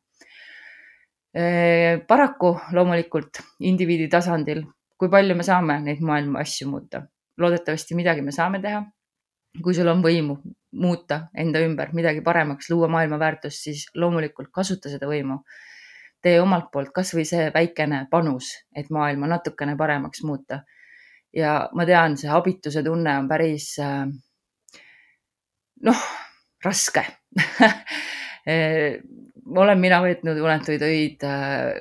Äh, 1.38 2.06
paraku 2.08 2.54
loomulikult 2.74 3.42
indiviidi 3.66 4.08
tasandil, 4.14 4.62
kui 4.98 5.10
palju 5.10 5.36
me 5.36 5.46
saame 5.46 5.80
neid 5.86 6.02
maailma 6.02 6.42
asju 6.46 6.70
muuta, 6.70 7.04
loodetavasti 7.38 7.96
midagi 7.96 8.26
me 8.26 8.34
saame 8.36 8.62
teha 8.62 8.84
kui 9.64 9.74
sul 9.74 9.90
on 9.92 10.02
võimu 10.04 10.38
muuta 10.78 11.22
enda 11.38 11.62
ümber 11.66 11.94
midagi 11.98 12.22
paremaks, 12.26 12.70
luua 12.70 12.90
maailma 12.92 13.20
väärtust, 13.20 13.64
siis 13.64 13.86
loomulikult 13.96 14.50
kasuta 14.54 14.92
seda 14.92 15.08
võimu. 15.10 15.42
tee 16.22 16.42
omalt 16.42 16.72
poolt 16.74 16.90
kasvõi 16.92 17.26
see 17.30 17.52
väikene 17.54 18.08
panus, 18.12 18.50
et 18.76 18.90
maailma 18.90 19.28
natukene 19.28 19.76
paremaks 19.78 20.24
muuta. 20.24 20.64
ja 21.34 21.70
ma 21.74 21.86
tean, 21.86 22.18
see 22.18 22.30
abituse 22.30 22.84
tunne 22.84 23.18
on 23.18 23.28
päris 23.28 23.80
äh, 23.80 24.06
noh, 25.84 26.04
raske 26.64 27.06
olen 29.62 29.80
mina 29.80 30.02
veetnud 30.02 30.38
unetuid 30.42 30.82
öid 30.82 31.24
äh, 31.24 31.74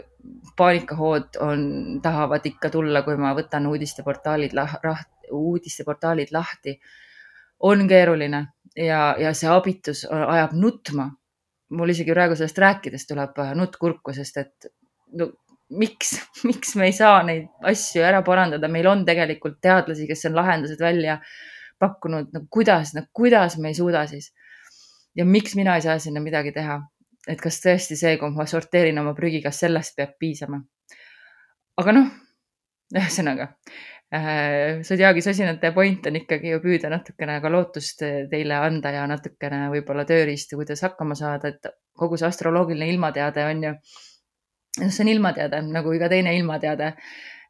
paanikahood 0.56 1.40
on, 1.40 1.66
tahavad 2.02 2.46
ikka 2.46 2.70
tulla, 2.70 3.02
kui 3.02 3.16
ma 3.20 3.34
võtan 3.36 3.66
uudisteportaalid 3.70 4.54
lah,, 4.56 4.78
uudisteportaalid 5.32 6.32
lahti 6.32 6.76
on 7.66 7.88
keeruline 7.88 8.46
ja, 8.76 9.00
ja 9.18 9.32
see 9.34 9.50
abitus 9.50 10.04
ajab 10.10 10.54
nutma. 10.56 11.10
mul 11.76 11.90
isegi 11.90 12.14
praegu 12.14 12.36
sellest 12.38 12.58
rääkides 12.62 13.08
tuleb 13.08 13.38
äh, 13.42 13.48
nutt 13.58 13.74
kurku, 13.76 14.12
sest 14.14 14.36
et 14.38 14.68
no 15.18 15.32
miks, 15.70 16.12
miks 16.48 16.76
me 16.78 16.86
ei 16.86 16.94
saa 16.94 17.22
neid 17.26 17.48
asju 17.66 18.04
ära 18.06 18.22
parandada, 18.22 18.68
meil 18.70 18.86
on 18.86 19.04
tegelikult 19.04 19.58
teadlasi, 19.62 20.06
kes 20.06 20.28
on 20.28 20.36
lahendused 20.38 20.80
välja 20.80 21.18
pakkunud, 21.82 22.30
no 22.32 22.44
kuidas, 22.50 22.94
no 22.94 23.02
kuidas 23.12 23.58
me 23.58 23.72
ei 23.72 23.78
suuda 23.78 24.06
siis. 24.06 24.32
ja 25.16 25.24
miks 25.24 25.56
mina 25.56 25.74
ei 25.76 25.82
saa 25.82 25.98
sinna 25.98 26.20
midagi 26.20 26.52
teha? 26.52 26.80
Et 27.26 27.40
kas 27.42 27.60
tõesti 27.64 27.98
see, 27.98 28.14
kui 28.20 28.30
ma 28.34 28.46
sorteerin 28.46 28.98
oma 29.02 29.14
prügi, 29.14 29.42
kas 29.44 29.64
sellest 29.64 29.96
peab 29.96 30.16
piisama? 30.20 30.62
aga 31.76 31.92
noh, 31.92 32.08
ühesõnaga 32.96 33.52
Äh, 34.14 34.82
Zodiaagi 34.86 35.22
sosinate 35.22 35.72
point 35.74 36.04
on 36.06 36.14
ikkagi 36.14 36.52
ju 36.52 36.60
püüda 36.62 36.86
natukene 36.92 37.40
ka 37.42 37.50
lootust 37.50 38.04
teile 38.30 38.58
anda 38.62 38.92
ja 38.94 39.06
natukene 39.10 39.64
võib-olla 39.72 40.04
tööriistu, 40.06 40.60
kuidas 40.60 40.84
hakkama 40.86 41.16
saada, 41.18 41.50
et 41.50 41.66
kogu 41.98 42.18
see 42.20 42.28
astroloogiline 42.28 42.86
ilmateade 42.92 43.46
on 43.50 43.64
ju, 43.66 43.72
noh, 44.78 44.92
see 44.94 45.02
on 45.02 45.10
ilmateade 45.10 45.64
nagu 45.72 45.94
iga 45.96 46.10
teine 46.12 46.36
ilmateade. 46.38 46.92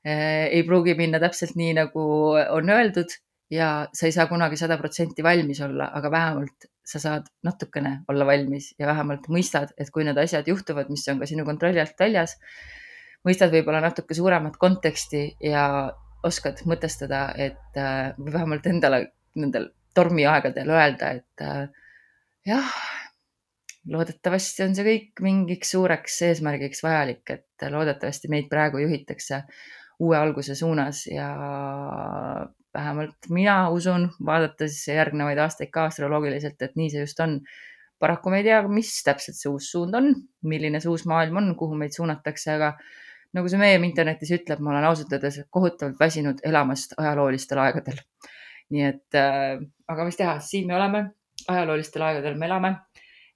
Äh, 0.06 0.46
ei 0.56 0.64
pruugi 0.64 0.96
minna 0.96 1.20
täpselt 1.20 1.58
nii, 1.60 1.74
nagu 1.76 2.06
on 2.40 2.72
öeldud 2.72 3.12
ja 3.52 3.70
sa 3.92 4.08
ei 4.08 4.16
saa 4.16 4.26
kunagi 4.30 4.56
sada 4.56 4.80
protsenti 4.80 5.26
valmis 5.26 5.60
olla, 5.60 5.90
aga 6.00 6.10
vähemalt 6.10 6.70
sa 6.86 7.00
saad 7.02 7.26
natukene 7.44 8.00
olla 8.08 8.26
valmis 8.28 8.70
ja 8.78 8.86
vähemalt 8.86 9.26
mõistad, 9.32 9.72
et 9.78 9.90
kui 9.90 10.04
need 10.06 10.18
asjad 10.22 10.46
juhtuvad, 10.46 10.90
mis 10.92 11.06
on 11.10 11.18
ka 11.22 11.28
sinu 11.28 11.44
kontrolli 11.48 11.82
alt 11.82 11.98
väljas, 11.98 12.36
mõistad 13.26 13.50
võib-olla 13.54 13.80
natuke 13.82 14.14
suuremat 14.14 14.58
konteksti 14.60 15.24
ja 15.48 15.64
oskad 16.26 16.62
mõtestada, 16.70 17.28
et 17.34 17.80
äh, 17.80 18.12
või 18.18 18.34
vähemalt 18.34 18.68
endale 18.70 19.00
nendel 19.36 19.70
tormiaegadel 19.96 20.70
öelda, 20.70 21.10
et 21.18 21.44
äh, 21.44 21.66
jah, 22.46 22.76
loodetavasti 23.90 24.66
on 24.66 24.76
see 24.78 24.86
kõik 24.86 25.24
mingiks 25.26 25.74
suureks 25.74 26.20
eesmärgiks 26.28 26.82
vajalik, 26.86 27.24
et 27.34 27.66
loodetavasti 27.72 28.30
meid 28.32 28.48
praegu 28.50 28.82
juhitakse 28.82 29.42
uue 30.02 30.16
alguse 30.18 30.54
suunas 30.54 31.06
ja 31.08 31.28
vähemalt 32.76 33.30
mina 33.32 33.56
usun, 33.74 34.10
vaadates 34.26 34.78
järgnevaid 34.90 35.40
aastaid 35.42 35.72
ka 35.74 35.88
astroloogiliselt, 35.90 36.60
et 36.62 36.76
nii 36.78 36.92
see 36.92 37.02
just 37.04 37.20
on. 37.24 37.40
paraku 38.00 38.28
me 38.28 38.42
ei 38.42 38.44
tea, 38.44 38.60
mis 38.68 38.90
täpselt 39.04 39.38
see 39.38 39.48
uus 39.48 39.70
suund 39.72 39.96
on, 39.96 40.10
milline 40.44 40.82
see 40.84 40.90
uus 40.92 41.06
maailm 41.08 41.38
on, 41.40 41.46
kuhu 41.56 41.78
meid 41.80 41.94
suunatakse, 41.96 42.50
aga 42.52 42.74
nagu 43.36 43.48
see 43.48 43.60
meem 43.60 43.86
internetis 43.88 44.34
ütleb, 44.36 44.60
ma 44.60 44.74
olen 44.74 44.84
ausalt 44.90 45.14
öeldes 45.16 45.40
kohutavalt 45.50 45.96
väsinud 46.00 46.42
elamast 46.44 46.92
ajaloolistel 47.00 47.62
aegadel. 47.64 48.02
nii 48.74 48.84
et 48.84 49.16
äh,, 49.16 49.56
aga 49.88 50.04
mis 50.04 50.18
teha, 50.18 50.36
siin 50.44 50.66
me 50.68 50.76
oleme, 50.76 51.02
ajaloolistel 51.48 52.02
aegadel 52.02 52.36
me 52.36 52.48
elame 52.50 52.72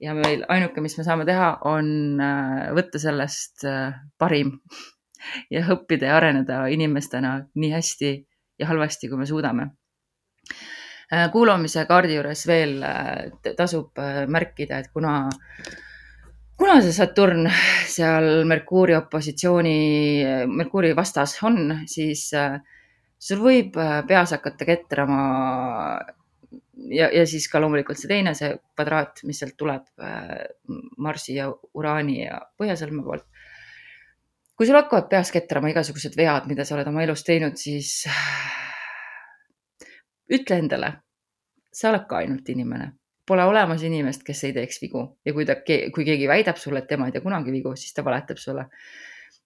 ja 0.01 0.15
meil 0.17 0.45
ainuke, 0.49 0.83
mis 0.85 0.97
me 0.99 1.05
saame 1.07 1.27
teha, 1.29 1.53
on 1.69 2.21
äh, 2.21 2.71
võtta 2.77 3.01
sellest 3.01 3.65
äh, 3.69 3.95
parim 4.19 4.57
ja 5.55 5.65
õppida 5.75 6.11
ja 6.11 6.19
areneda 6.21 6.65
inimestena 6.73 7.37
nii 7.55 7.73
hästi 7.77 8.13
ja 8.61 8.69
halvasti, 8.71 9.09
kui 9.09 9.19
me 9.21 9.27
suudame 9.29 9.71
äh,. 11.13 11.29
kuulamise 11.33 11.87
kaardi 11.89 12.19
juures 12.19 12.45
veel 12.47 12.77
äh, 12.87 13.55
tasub 13.57 13.99
äh, 13.99 14.27
märkida, 14.29 14.79
et 14.79 14.93
kuna 14.93 15.15
kuna 16.61 16.77
see 16.85 16.93
Saturn 16.93 17.49
seal 17.89 18.45
Merkuuri 18.45 18.95
opositsiooni, 18.99 19.77
Merkuuri 20.47 20.93
vastas 20.97 21.39
on, 21.49 21.73
siis 21.89 22.27
sul 23.21 23.41
võib 23.41 23.79
peas 24.09 24.35
hakata 24.37 24.69
ketrama 24.69 25.23
ja, 26.93 27.09
ja 27.09 27.25
siis 27.29 27.49
ka 27.49 27.63
loomulikult 27.65 27.97
see 28.01 28.11
teine, 28.13 28.35
see 28.37 28.53
kvadraat, 28.75 29.25
mis 29.29 29.41
sealt 29.41 29.57
tuleb 29.61 29.89
Marsi 31.01 31.39
ja 31.39 31.49
Uraani 31.49 32.19
ja 32.27 32.43
Põhjasõlme 32.61 33.05
poolt. 33.09 33.25
Kui 34.61 34.69
sul 34.69 34.77
hakkavad 34.77 35.09
peas 35.09 35.31
ketrama 35.33 35.71
igasugused 35.73 36.17
vead, 36.21 36.45
mida 36.51 36.67
sa 36.69 36.77
oled 36.77 36.89
oma 36.91 37.01
elus 37.07 37.25
teinud, 37.25 37.57
siis 37.57 38.05
ütle 40.37 40.59
endale, 40.61 40.91
sa 41.73 41.89
oled 41.89 42.05
ka 42.11 42.21
ainult 42.21 42.49
inimene 42.53 42.91
Pole 43.31 43.45
olemas 43.47 43.83
inimest, 43.87 44.25
kes 44.27 44.41
ei 44.49 44.53
teeks 44.57 44.81
vigu 44.83 45.05
ja 45.23 45.33
kui 45.37 45.45
ta, 45.47 45.55
kui 45.63 46.03
keegi 46.03 46.27
väidab 46.27 46.57
sulle, 46.59 46.81
et 46.83 46.89
tema 46.91 47.07
ei 47.07 47.13
tee 47.15 47.23
kunagi 47.23 47.53
vigu, 47.55 47.77
siis 47.79 47.95
ta 47.95 48.03
valetab 48.03 48.41
sulle. 48.43 48.65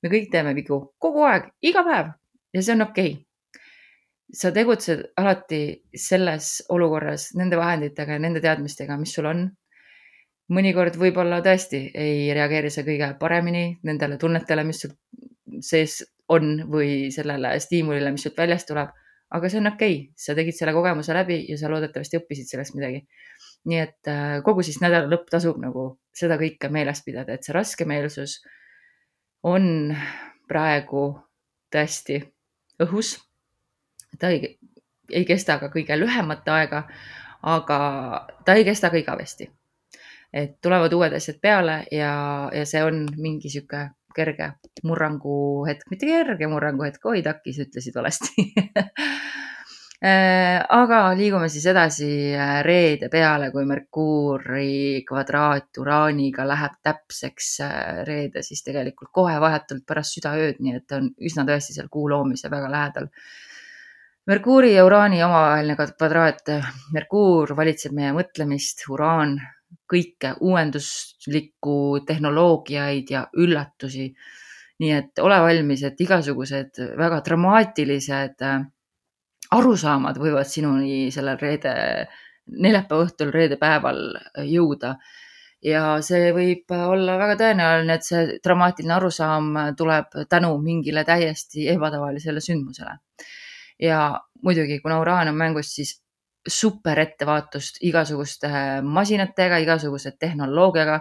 me 0.02 0.10
kõik 0.12 0.30
teeme 0.32 0.54
vigu 0.56 0.78
kogu 0.98 1.24
aeg, 1.28 1.50
iga 1.60 1.82
päev 1.84 2.08
ja 2.56 2.62
see 2.62 2.72
on 2.72 2.84
okei 2.86 3.10
okay. 3.12 3.60
sa 4.40 4.52
tegutsed 4.56 5.04
alati 5.20 5.60
selles 6.06 6.48
olukorras 6.72 7.34
nende 7.36 7.60
vahenditega 7.60 8.16
ja 8.16 8.24
nende 8.24 8.40
teadmistega, 8.40 8.96
mis 8.96 9.12
sul 9.18 9.28
on. 9.28 9.44
mõnikord 10.48 10.96
võib-olla 11.00 11.42
tõesti 11.44 11.84
ei 12.06 12.32
reageeri 12.32 12.70
sa 12.70 12.88
kõige 12.88 13.12
paremini 13.20 13.66
nendele 13.82 14.16
tunnetele, 14.16 14.64
mis 14.64 14.80
sul 14.80 14.96
sees 15.62 16.02
on 16.28 16.64
või 16.70 17.12
sellele 17.14 17.52
stiimulile, 17.60 18.10
mis 18.14 18.24
sult 18.26 18.38
väljast 18.38 18.70
tuleb. 18.70 18.92
aga 19.34 19.48
see 19.50 19.58
on 19.58 19.66
okei 19.66 19.94
okay., 19.94 20.12
sa 20.16 20.34
tegid 20.34 20.54
selle 20.54 20.72
kogemuse 20.72 21.14
läbi 21.14 21.44
ja 21.48 21.56
sa 21.58 21.68
loodetavasti 21.72 22.20
õppisid 22.20 22.50
sellest 22.50 22.76
midagi 22.76 23.02
nii 23.64 23.80
et 23.80 24.08
äh, 24.08 24.42
kogu 24.44 24.62
siis 24.62 24.80
nädala 24.82 25.08
lõpp 25.08 25.30
tasub 25.32 25.58
nagu 25.60 25.86
seda 26.14 26.36
kõike 26.40 26.68
meeles 26.72 27.00
pidada, 27.04 27.34
et 27.34 27.46
see 27.46 27.54
raskemeelsus 27.56 28.38
on 29.48 29.94
praegu 30.48 31.06
tõesti 31.72 32.20
õhus. 32.84 33.16
ta 34.18 34.30
ei, 34.30 34.56
ei 35.10 35.24
kesta 35.24 35.58
ka 35.58 35.70
kõige 35.72 35.96
lühemat 35.98 36.48
aega, 36.48 36.84
aga 37.42 37.78
ta 38.44 38.54
ei 38.54 38.64
kesta 38.64 38.90
ka 38.90 39.00
igavesti. 39.00 39.50
et 40.32 40.60
tulevad 40.60 40.92
uued 40.92 41.12
asjad 41.14 41.40
peale 41.40 41.84
ja, 41.90 42.50
ja 42.52 42.64
see 42.66 42.82
on 42.84 43.06
mingi 43.16 43.48
sihuke 43.48 43.88
kerge 44.14 44.52
murrangu 44.84 45.64
hetk, 45.68 45.88
mitte 45.90 46.08
kerge 46.10 46.50
murrangu 46.50 46.86
hetk, 46.86 47.04
oi 47.10 47.22
takis, 47.26 47.60
ütlesid 47.66 47.96
valesti 47.98 48.48
Äh, 50.04 50.58
aga 50.68 51.14
liigume 51.16 51.46
siis 51.48 51.64
edasi 51.70 52.06
äh, 52.36 52.58
reede 52.66 53.08
peale, 53.08 53.46
kui 53.54 53.62
Merkuuri 53.64 55.00
kvadraat 55.08 55.78
Uraaniga 55.80 56.44
läheb 56.44 56.74
täpseks 56.84 57.46
äh, 57.64 58.02
reede, 58.04 58.42
siis 58.44 58.60
tegelikult 58.66 59.08
kohe 59.16 59.38
vahetult 59.40 59.86
pärast 59.88 60.18
südaööd, 60.18 60.60
nii 60.60 60.76
et 60.76 60.96
on 60.98 61.08
üsna 61.24 61.46
tõesti 61.48 61.78
seal 61.78 61.88
kuu 61.88 62.10
loomise 62.12 62.52
väga 62.52 62.68
lähedal. 62.74 63.08
Merkuuri 64.28 64.74
ja 64.74 64.84
Uraani 64.84 65.24
omavaheline 65.24 65.78
kvadraat. 65.80 66.52
Merkuur 66.92 67.56
valitseb 67.56 67.96
meie 67.96 68.12
mõtlemist, 68.12 68.84
Uraan 68.92 69.38
kõike 69.90 70.34
uuenduslikku, 70.40 72.04
tehnoloogiaid 72.06 73.10
ja 73.10 73.26
üllatusi. 73.36 74.14
nii 74.82 74.90
et 74.90 75.20
ole 75.22 75.36
valmis, 75.38 75.84
et 75.86 76.00
igasugused 76.02 76.80
väga 76.98 77.20
dramaatilised 77.26 78.42
arusaamad 79.54 80.18
võivad 80.18 80.48
sinuni 80.50 81.12
sellel 81.14 81.38
reede, 81.38 81.74
neljapäeva 82.50 83.06
õhtul, 83.06 83.30
reede 83.34 83.58
päeval 83.60 84.00
jõuda. 84.48 84.96
ja 85.64 85.82
see 86.04 86.32
võib 86.36 86.72
olla 86.76 87.14
väga 87.16 87.36
tõenäoline, 87.40 87.94
et 87.94 88.04
see 88.04 88.38
dramaatiline 88.44 88.94
arusaam 88.98 89.54
tuleb 89.78 90.10
tänu 90.28 90.58
mingile 90.60 91.04
täiesti 91.04 91.68
ebatavalisele 91.72 92.40
sündmusele. 92.40 92.98
ja 93.80 94.20
muidugi, 94.42 94.80
kuna 94.80 95.00
uraan 95.00 95.28
on 95.28 95.36
mängus, 95.36 95.74
siis 95.74 96.00
super 96.46 96.98
ettevaatust 97.00 97.78
igasuguste 97.88 98.48
masinatega, 98.84 99.60
igasuguse 99.64 100.14
tehnoloogiaga 100.20 100.98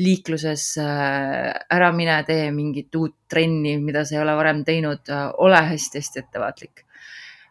liikluses 0.00 0.76
ära 0.80 1.90
mine, 1.92 2.20
tee 2.24 2.50
mingit 2.54 2.94
uut 2.96 3.16
trenni, 3.28 3.74
mida 3.82 4.04
sa 4.06 4.16
ei 4.16 4.22
ole 4.22 4.36
varem 4.38 4.62
teinud, 4.64 5.10
ole 5.42 5.64
hästi-hästi 5.72 6.22
ettevaatlik 6.22 6.84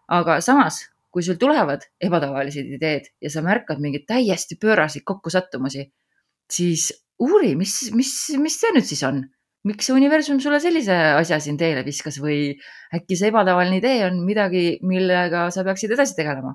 aga 0.09 0.39
samas, 0.41 0.83
kui 1.13 1.23
sul 1.25 1.37
tulevad 1.41 1.85
ebatavalised 2.01 2.69
ideed 2.77 3.09
ja 3.21 3.31
sa 3.33 3.43
märkad 3.45 3.81
mingeid 3.81 4.07
täiesti 4.09 4.57
pööraseid 4.61 5.05
kokkusattumusi, 5.07 5.85
siis 6.49 6.89
uuri, 7.21 7.55
mis, 7.59 7.75
mis, 7.95 8.13
mis 8.41 8.57
see 8.61 8.73
nüüd 8.75 8.89
siis 8.89 9.05
on? 9.07 9.27
miks 9.67 9.89
see 9.89 9.91
universum 9.91 10.37
sulle 10.39 10.55
sellise 10.63 10.95
asja 11.19 11.35
siin 11.43 11.57
teele 11.59 11.81
viskas 11.83 12.15
või 12.23 12.53
äkki 12.95 13.17
see 13.19 13.27
ebatavaline 13.27 13.81
idee 13.81 14.05
on 14.05 14.21
midagi, 14.23 14.77
millega 14.87 15.49
sa 15.51 15.65
peaksid 15.67 15.91
edasi 15.97 16.15
tegelema? 16.15 16.53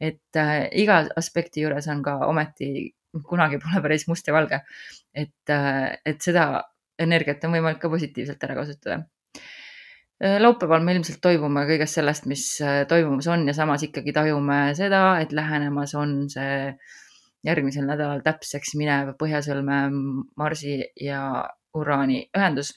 Et 0.00 0.36
äh, 0.36 0.68
iga 0.82 1.02
aspekti 1.16 1.64
juures 1.64 1.88
on 1.92 2.02
ka 2.02 2.18
ometi, 2.26 2.94
kunagi 3.28 3.58
pole 3.62 3.82
päris 3.82 4.08
must 4.08 4.26
ja 4.26 4.34
valge. 4.34 4.62
et 5.14 5.50
äh,, 5.50 5.98
et 6.06 6.20
seda 6.22 6.64
energiat 6.98 7.44
on 7.44 7.54
võimalik 7.54 7.80
ka 7.82 7.90
positiivselt 7.90 8.44
ära 8.44 8.58
kasutada 8.58 9.02
Äh, 10.24 10.40
laupäeval 10.42 10.82
me 10.82 10.96
ilmselt 10.96 11.20
toibume 11.22 11.62
kõigest 11.68 11.94
sellest, 11.94 12.24
mis 12.26 12.42
äh, 12.58 12.80
toimumas 12.90 13.28
on 13.30 13.44
ja 13.46 13.52
samas 13.54 13.84
ikkagi 13.86 14.10
tajume 14.16 14.56
seda, 14.74 15.02
et 15.22 15.30
lähenemas 15.30 15.92
on 15.94 16.24
see 16.32 16.72
järgmisel 17.46 17.86
nädalal 17.86 18.24
täpseks 18.24 18.74
minev 18.80 19.12
Põhjasõlme, 19.20 19.76
Marsi 20.42 20.80
ja 21.04 21.22
Uraani 21.78 22.24
ühendus. 22.34 22.72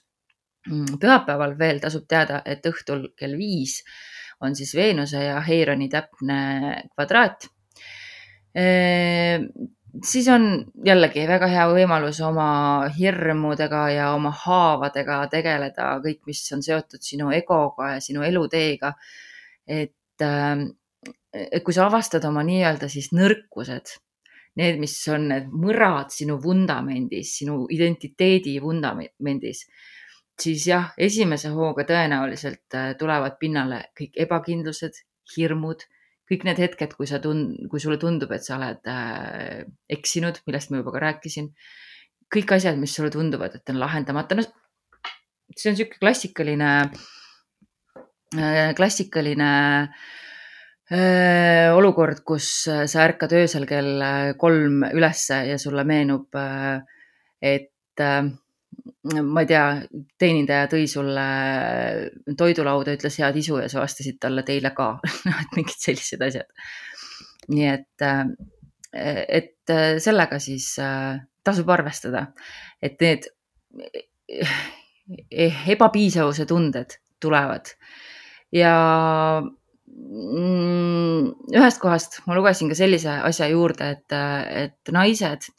Mm, 0.69 0.99
pühapäeval 1.01 1.57
veel 1.57 1.81
tasub 1.81 2.05
teada, 2.05 2.43
et 2.45 2.67
õhtul 2.69 3.07
kell 3.17 3.33
viis 3.39 3.79
on 4.41 4.55
siis 4.55 4.75
Veenuse 4.75 5.23
ja 5.23 5.41
Heironi 5.45 5.89
täpne 5.89 6.41
kvadraat 6.93 7.49
siis 10.03 10.27
on 10.31 10.45
jällegi 10.85 11.23
väga 11.27 11.47
hea 11.51 11.65
võimalus 11.71 12.21
oma 12.23 12.47
hirmudega 12.95 13.81
ja 13.95 14.11
oma 14.15 14.31
haavadega 14.43 15.21
tegeleda, 15.31 15.93
kõik, 16.03 16.21
mis 16.29 16.43
on 16.55 16.63
seotud 16.63 17.03
sinu 17.03 17.31
egoga 17.35 17.95
ja 17.95 18.03
sinu 18.03 18.23
eluteega. 18.27 18.93
et, 19.67 20.23
et 21.33 21.63
kui 21.63 21.73
sa 21.73 21.85
avastad 21.87 22.25
oma 22.27 22.43
nii-öelda 22.43 22.89
siis 22.91 23.11
nõrkused, 23.15 23.93
need, 24.59 24.79
mis 24.79 24.95
on 25.11 25.29
need 25.31 25.51
mõrad 25.51 26.11
sinu 26.11 26.37
vundamendis, 26.43 27.37
sinu 27.39 27.65
identiteedi 27.71 28.57
vundamendis, 28.63 29.65
siis 30.41 30.65
jah, 30.67 30.91
esimese 30.97 31.51
hooga 31.55 31.85
tõenäoliselt 31.87 32.77
äh, 32.77 32.93
tulevad 32.99 33.37
pinnale 33.41 33.83
kõik 33.97 34.17
ebakindlused, 34.25 35.01
hirmud 35.35 35.85
kõik 36.31 36.45
need 36.47 36.61
hetked, 36.63 36.95
kui 36.95 37.09
sa 37.09 37.19
tund-, 37.23 37.67
kui 37.71 37.81
sulle 37.83 37.97
tundub, 37.99 38.31
et 38.31 38.45
sa 38.45 38.55
oled 38.55 38.87
äh, 38.87 39.63
eksinud, 39.91 40.39
millest 40.47 40.71
ma 40.71 40.79
juba 40.79 40.95
ka 40.95 41.03
rääkisin. 41.03 41.51
kõik 42.31 42.53
asjad, 42.55 42.77
mis 42.79 42.93
sulle 42.95 43.11
tunduvad, 43.11 43.57
et 43.57 43.69
on 43.73 43.79
lahendamata, 43.81 44.37
no 44.39 44.45
see 45.51 45.67
on 45.67 45.75
niisugune 45.75 45.99
klassikaline 45.99 46.69
äh,, 48.39 48.71
klassikaline 48.77 49.49
äh, 50.87 51.67
olukord, 51.75 52.23
kus 52.23 52.47
sa 52.63 53.03
ärkad 53.03 53.35
öösel 53.35 53.67
kell 53.67 53.99
kolm 54.39 54.85
ülesse 54.93 55.41
ja 55.49 55.59
sulle 55.59 55.83
meenub 55.83 56.39
äh,, 56.39 56.79
et 57.41 57.99
äh, 57.99 58.31
ma 59.13 59.43
ei 59.43 59.49
tea, 59.49 59.65
teenindaja 60.19 60.69
tõi 60.71 60.85
sulle 60.89 61.25
toidulauda, 62.37 62.95
ütles 62.97 63.17
head 63.21 63.37
isu 63.41 63.59
ja 63.61 63.67
sa 63.71 63.81
vastasid 63.83 64.19
talle 64.21 64.43
teile 64.47 64.73
ka 64.77 64.93
et 65.41 65.57
mingid 65.57 65.77
sellised 65.77 66.21
asjad. 66.27 66.49
nii 67.51 67.67
et, 67.71 68.05
äh, 68.05 68.25
et 69.41 69.73
äh, 69.73 69.97
sellega 70.03 70.39
siis 70.39 70.73
äh, 70.81 71.19
tasub 71.43 71.69
arvestada, 71.73 72.27
et 72.81 73.01
need 73.01 73.27
ebapiisavuse 75.31 76.45
tunded 76.47 76.93
tulevad 77.21 77.73
ja 78.55 78.73
mm, 79.41 81.31
ühest 81.57 81.81
kohast 81.81 82.21
ma 82.27 82.37
lugesin 82.37 82.69
ka 82.71 82.77
sellise 82.77 83.17
asja 83.27 83.49
juurde, 83.51 83.89
et, 83.97 84.17
et 84.65 84.93
naised 84.93 85.49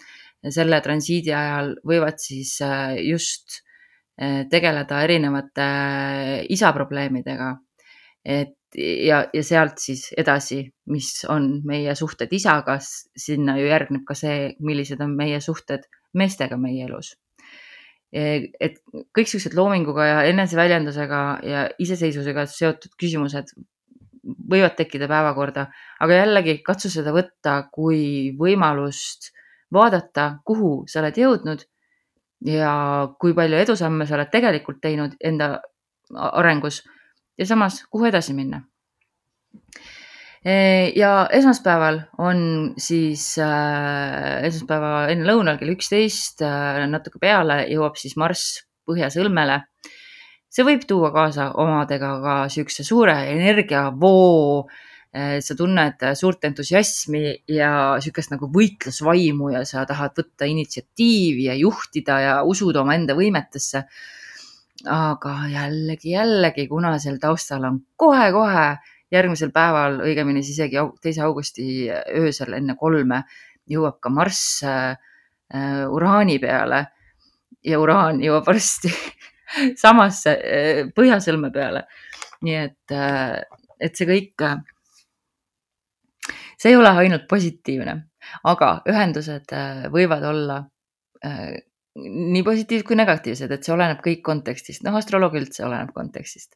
selle 0.50 0.80
transiidi 0.82 1.32
ajal 1.36 1.74
võivad 1.86 2.18
siis 2.22 2.56
äh, 2.64 2.96
just 3.06 3.60
äh, 4.20 4.42
tegeleda 4.50 5.02
erinevate 5.04 5.62
äh, 5.62 6.34
isaprobleemidega. 6.50 7.54
et 8.24 8.58
ja, 8.78 9.24
ja 9.34 9.42
sealt 9.44 9.78
siis 9.82 10.08
edasi, 10.18 10.62
mis 10.90 11.24
on 11.28 11.60
meie 11.68 11.94
suhted 11.98 12.32
isaga, 12.32 12.78
sinna 12.80 13.58
ju 13.58 13.66
järgneb 13.66 14.06
ka 14.08 14.14
see, 14.16 14.54
millised 14.60 15.00
on 15.02 15.16
meie 15.16 15.40
suhted 15.40 15.84
meestega 16.14 16.56
meie 16.56 16.86
elus. 16.86 17.16
et 18.12 18.74
kõik 19.16 19.28
siuksed 19.28 19.54
loominguga 19.56 20.04
ja 20.04 20.16
eneseväljendusega 20.28 21.20
ja 21.48 21.60
iseseisvusega 21.80 22.44
seotud 22.44 22.92
küsimused 23.00 23.54
võivad 24.22 24.76
tekkida 24.76 25.08
päevakorda, 25.08 25.66
aga 26.04 26.18
jällegi 26.18 26.58
katsu 26.66 26.90
seda 26.92 27.14
võtta 27.16 27.54
kui 27.72 28.34
võimalust 28.38 29.32
vaadata, 29.72 30.38
kuhu 30.44 30.82
sa 30.90 31.00
oled 31.02 31.18
jõudnud 31.18 31.64
ja 32.46 32.72
kui 33.20 33.34
palju 33.34 33.60
edusamme 33.62 34.06
sa 34.06 34.16
oled 34.18 34.30
tegelikult 34.32 34.80
teinud 34.82 35.16
enda 35.24 35.54
arengus 36.12 36.82
ja 37.38 37.46
samas, 37.48 37.82
kuhu 37.90 38.10
edasi 38.10 38.34
minna. 38.36 38.62
ja 40.96 41.28
esmaspäeval 41.30 42.00
on 42.18 42.74
siis 42.76 43.38
äh, 43.38 44.42
esmaspäeva 44.48 45.06
enne 45.12 45.28
lõunal 45.28 45.58
kell 45.58 45.70
üksteist 45.76 46.42
äh, 46.42 46.82
natuke 46.90 47.20
peale 47.22 47.62
jõuab 47.70 47.96
siis 47.96 48.16
Marss 48.16 48.64
Põhjasõlmele. 48.82 49.60
see 50.50 50.64
võib 50.66 50.82
tuua 50.88 51.12
kaasa 51.14 51.52
omadega 51.54 52.16
ka 52.24 52.34
siukse 52.50 52.82
suure 52.84 53.14
energiavoo 53.30 54.64
äh, 54.66 54.66
Eh, 54.66 54.91
sa 55.12 55.54
tunned 55.54 56.00
suurt 56.16 56.44
entusiasmi 56.48 57.44
ja 57.52 57.98
sihukest 58.00 58.30
nagu 58.32 58.46
võitlusvaimu 58.48 59.50
ja 59.52 59.60
sa 59.68 59.82
tahad 59.84 60.14
võtta 60.16 60.48
initsiatiivi 60.48 61.50
ja 61.50 61.56
juhtida 61.58 62.16
ja 62.22 62.36
usud 62.48 62.76
omaenda 62.80 63.12
võimetesse. 63.18 63.84
aga 64.88 65.34
jällegi, 65.52 66.14
jällegi, 66.16 66.64
kuna 66.66 66.96
seal 66.98 67.20
taustal 67.20 67.64
on 67.68 67.76
kohe-kohe 67.96 68.64
järgmisel 69.12 69.52
päeval, 69.52 70.00
õigemini 70.02 70.42
siis 70.42 70.56
isegi 70.58 70.80
teise 71.02 71.22
augusti 71.22 71.66
öösel 71.92 72.56
enne 72.56 72.74
kolme 72.80 73.22
jõuab 73.70 74.00
ka 74.00 74.10
Marss 74.10 74.62
äh, 74.64 74.96
uraani 75.92 76.38
peale 76.42 76.86
ja 77.62 77.78
uraan 77.78 78.22
jõuab 78.24 78.48
varsti 78.48 78.90
samasse 79.84 80.34
äh, 80.34 80.82
põhjasõlme 80.96 81.52
peale. 81.54 81.86
nii 82.42 82.56
et 82.58 82.94
äh,, 82.96 83.42
et 83.78 83.96
see 83.98 84.08
kõik 84.08 84.42
see 86.62 86.70
ei 86.70 86.78
ole 86.78 86.92
ainult 87.02 87.26
positiivne, 87.30 87.96
aga 88.46 88.70
ühendused 88.90 89.54
äh, 89.56 89.84
võivad 89.92 90.24
olla 90.28 90.60
äh, 91.26 91.58
nii 91.98 92.42
positiivsed 92.46 92.86
kui 92.88 92.96
negatiivsed, 92.96 93.50
et 93.52 93.66
see 93.66 93.74
oleneb 93.74 94.00
kõik 94.04 94.22
kontekstist, 94.24 94.84
noh, 94.86 94.96
astroloogia 94.96 95.42
üldse 95.42 95.66
oleneb 95.66 95.92
kontekstist. 95.96 96.54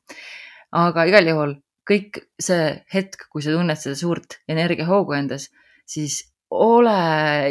aga 0.77 1.07
igal 1.11 1.29
juhul 1.31 1.57
kõik 1.87 2.19
see 2.42 2.71
hetk, 2.92 3.29
kui 3.31 3.45
sa 3.45 3.55
tunned 3.55 3.79
seda 3.79 3.99
suurt 3.99 4.40
energiahoogu 4.51 5.14
endas, 5.19 5.51
siis 5.87 6.23
ole 6.51 6.97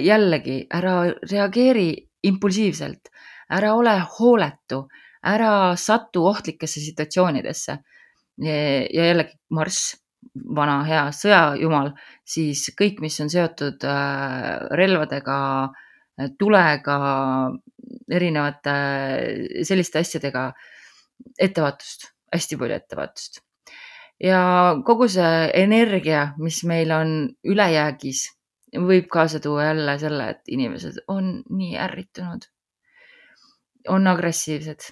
jällegi, 0.03 0.65
ära 0.73 0.95
reageeri 1.23 1.89
impulsiivselt, 2.27 3.11
ära 3.51 3.73
ole 3.77 3.95
hooletu, 4.17 4.85
ära 5.25 5.75
satu 5.79 6.25
ohtlikesse 6.31 6.81
situatsioonidesse. 6.81 7.77
ja 8.45 9.05
jällegi 9.07 9.37
Marss 9.49 9.95
vana 10.33 10.79
hea 10.87 11.05
sõjajumal, 11.15 11.91
siis 12.27 12.65
kõik, 12.77 13.01
mis 13.03 13.17
on 13.23 13.31
seotud 13.31 13.85
äh, 13.87 14.67
relvadega, 14.79 15.37
tulega, 16.39 16.97
erinevate 18.11 18.75
selliste 19.67 19.99
asjadega, 20.01 20.45
ettevaatust, 21.39 22.09
hästi 22.33 22.59
palju 22.61 22.77
ettevaatust. 22.79 23.41
ja 24.23 24.39
kogu 24.87 25.09
see 25.11 25.49
energia, 25.59 26.33
mis 26.39 26.63
meil 26.63 26.91
on 26.95 27.15
ülejäägis, 27.43 28.25
võib 28.75 29.07
kaasa 29.11 29.39
tuua 29.43 29.71
jälle 29.71 29.97
selle, 29.99 30.29
et 30.29 30.51
inimesed 30.51 31.03
on 31.11 31.41
nii 31.49 31.75
ärritunud, 31.79 32.47
on 33.91 34.07
agressiivsed 34.07 34.87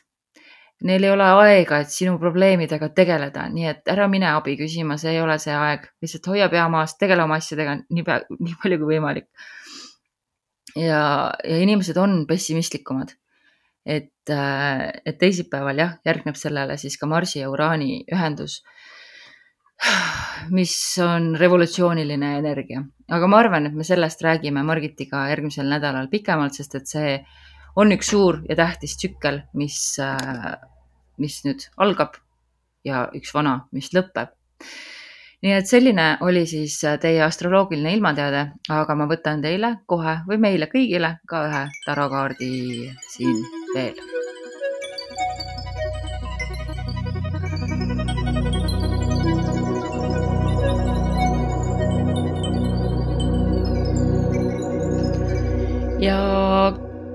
neil 0.87 1.05
ei 1.07 1.11
ole 1.13 1.25
aega, 1.39 1.79
et 1.83 1.91
sinu 1.91 2.17
probleemidega 2.19 2.89
tegeleda, 2.95 3.47
nii 3.51 3.67
et 3.71 3.91
ära 3.91 4.07
mine 4.11 4.27
abi 4.33 4.57
küsima, 4.59 4.97
see 4.99 5.15
ei 5.15 5.21
ole 5.23 5.37
see 5.41 5.55
aeg, 5.55 5.87
lihtsalt 6.03 6.29
hoia 6.33 6.49
pea 6.51 6.65
maas, 6.71 6.97
tegele 6.99 7.23
oma 7.23 7.39
asjadega 7.39 7.77
nii 7.83 8.05
pea, 8.07 8.19
nii 8.45 8.57
palju 8.61 8.79
kui 8.81 8.95
võimalik. 8.95 9.29
ja, 10.75 11.03
ja 11.31 11.59
inimesed 11.63 11.97
on 11.97 12.23
pessimistlikumad. 12.27 13.15
et, 13.85 14.29
äh, 14.31 14.89
et 15.05 15.17
teisipäeval 15.19 15.79
jah, 15.79 15.95
järgneb 16.07 16.37
sellele 16.39 16.77
siis 16.79 16.95
ka 16.97 17.07
Marsi 17.07 17.41
ja 17.41 17.49
Uraani 17.51 18.05
ühendus, 18.11 18.61
mis 20.57 20.75
on 21.03 21.33
revolutsiooniline 21.39 22.37
energia, 22.39 22.83
aga 23.11 23.27
ma 23.27 23.39
arvan, 23.43 23.67
et 23.67 23.75
me 23.75 23.83
sellest 23.87 24.23
räägime 24.23 24.63
Margitiga 24.63 25.25
järgmisel 25.31 25.67
nädalal 25.67 26.07
pikemalt, 26.11 26.55
sest 26.55 26.75
et 26.79 26.87
see 26.87 27.17
on 27.75 27.91
üks 27.95 28.13
suur 28.13 28.41
ja 28.49 28.55
tähtis 28.55 28.97
tsükkel, 28.97 29.41
mis 29.53 29.79
äh, 29.99 30.53
mis 31.17 31.41
nüüd 31.45 31.67
algab 31.77 32.17
ja 32.87 33.07
üks 33.17 33.33
vana, 33.35 33.63
mis 33.75 33.91
lõpeb. 33.95 34.33
nii 35.43 35.53
et 35.57 35.67
selline 35.67 36.05
oli 36.23 36.45
siis 36.47 36.77
teie 37.03 37.19
astroloogiline 37.25 37.97
ilmateade, 37.97 38.43
aga 38.71 38.95
ma 38.95 39.09
võtan 39.11 39.43
teile 39.43 39.75
kohe 39.85 40.17
või 40.29 40.39
meile 40.47 40.71
kõigile 40.71 41.17
ka 41.27 41.45
ühe 41.49 41.63
tarokaardi 41.85 42.53
siin 43.15 43.43
veel. 43.75 44.22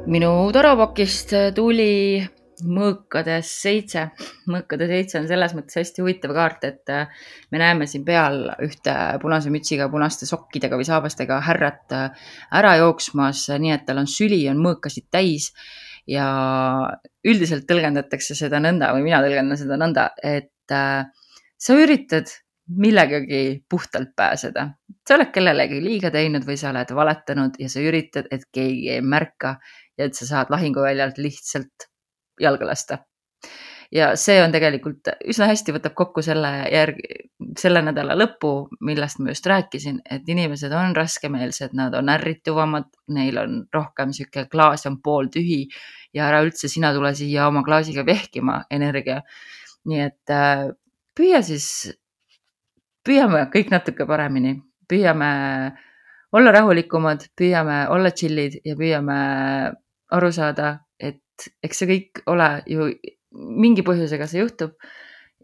Minu 0.09 0.31
tarapakist 0.55 1.35
tuli 1.57 2.23
mõõkades 2.64 3.51
seitse, 3.62 4.09
mõõkade 4.51 4.88
seitse 4.90 5.18
on 5.21 5.29
selles 5.31 5.53
mõttes 5.55 5.79
hästi 5.79 6.03
huvitav 6.03 6.33
kaart, 6.35 6.64
et 6.66 6.90
äh, 6.90 7.27
me 7.53 7.61
näeme 7.61 7.87
siin 7.87 8.07
peal 8.07 8.49
ühte 8.64 8.94
punase 9.23 9.53
mütsiga, 9.55 9.87
punaste 9.92 10.27
sokkidega 10.27 10.79
või 10.81 10.88
saabastega 10.88 11.38
härrat 11.47 11.94
äh, 11.94 12.33
ära 12.59 12.75
jooksmas, 12.81 13.44
nii 13.53 13.77
et 13.77 13.87
tal 13.87 14.03
on 14.03 14.11
süli, 14.11 14.40
on 14.51 14.62
mõõkasid 14.64 15.07
täis. 15.11 15.53
ja 16.09 16.25
üldiselt 17.29 17.66
tõlgendatakse 17.68 18.33
seda 18.35 18.57
nõnda 18.64 18.94
või 18.97 19.03
mina 19.05 19.18
tõlgendan 19.21 19.59
seda 19.61 19.77
nõnda, 19.77 20.11
et 20.25 20.73
äh, 20.73 21.05
sa 21.59 21.77
üritad 21.77 22.33
millegagi 22.68 23.64
puhtalt 23.68 24.16
pääseda. 24.16 24.71
sa 25.09 25.14
oled 25.14 25.31
kellelegi 25.33 25.83
liiga 25.85 26.11
teinud 26.11 26.44
või 26.44 26.57
sa 26.57 26.71
oled 26.71 26.90
valetanud 26.97 27.61
ja 27.61 27.68
sa 27.68 27.81
üritad, 27.81 28.27
et 28.31 28.49
keegi 28.53 28.90
ei 28.97 29.01
märka 29.01 29.59
ja 29.99 30.09
et 30.09 30.19
sa 30.19 30.27
saad 30.27 30.51
lahinguväljalt 30.55 31.19
lihtsalt 31.19 31.89
jalga 32.41 32.67
lasta. 32.67 32.99
ja 33.93 34.11
see 34.21 34.37
on 34.45 34.53
tegelikult 34.53 35.09
üsna 35.33 35.47
hästi 35.49 35.73
võtab 35.73 35.95
kokku 35.97 36.21
selle 36.23 36.51
järgi, 36.69 37.23
selle 37.57 37.81
nädala 37.81 38.17
lõpu, 38.19 38.51
millest 38.85 39.23
ma 39.23 39.33
just 39.33 39.47
rääkisin, 39.49 40.03
et 40.05 40.29
inimesed 40.29 40.73
on 40.77 40.93
raskemeelsed, 40.97 41.73
nad 41.79 41.97
on 41.97 42.11
ärrituvamad, 42.13 42.91
neil 43.17 43.41
on 43.41 43.63
rohkem 43.75 44.13
sihuke 44.13 44.45
klaas 44.53 44.85
on 44.91 44.99
pooltühi 45.01 45.63
ja 46.15 46.29
ära 46.29 46.43
üldse 46.45 46.69
sina 46.69 46.93
tule 46.93 47.15
siia 47.17 47.49
oma 47.49 47.65
klaasiga 47.65 48.05
vehkima 48.07 48.65
energia. 48.71 49.23
nii 49.89 50.01
et 50.05 50.31
äh, 50.35 50.69
püüa 51.17 51.41
siis, 51.43 51.67
püüame 53.07 53.47
kõik 53.55 53.71
natuke 53.73 54.05
paremini, 54.07 54.59
püüame 54.91 55.31
olla 56.37 56.53
rahulikumad, 56.53 57.25
püüame 57.39 57.87
olla 57.95 58.13
chill'id 58.13 58.61
ja 58.69 58.77
püüame 58.77 59.19
aru 60.14 60.31
saada, 60.33 60.79
eks 60.99 61.83
see 61.83 61.88
kõik 61.90 62.23
ole 62.33 62.49
ju 62.66 62.88
mingi 63.33 63.85
põhjusega 63.87 64.29
see 64.29 64.42
juhtub. 64.42 64.75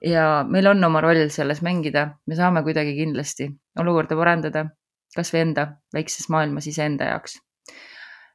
ja 0.05 0.45
meil 0.49 0.67
on 0.69 0.85
oma 0.85 1.01
roll 1.01 1.29
selles 1.33 1.63
mängida, 1.65 2.19
me 2.27 2.37
saame 2.37 2.61
kuidagi 2.67 2.93
kindlasti 2.99 3.49
olukorda 3.81 4.17
parandada, 4.19 4.67
kasvõi 5.17 5.41
enda 5.47 5.69
väikses 5.95 6.29
maailmas 6.29 6.67
iseenda 6.69 7.09
jaoks. 7.13 7.39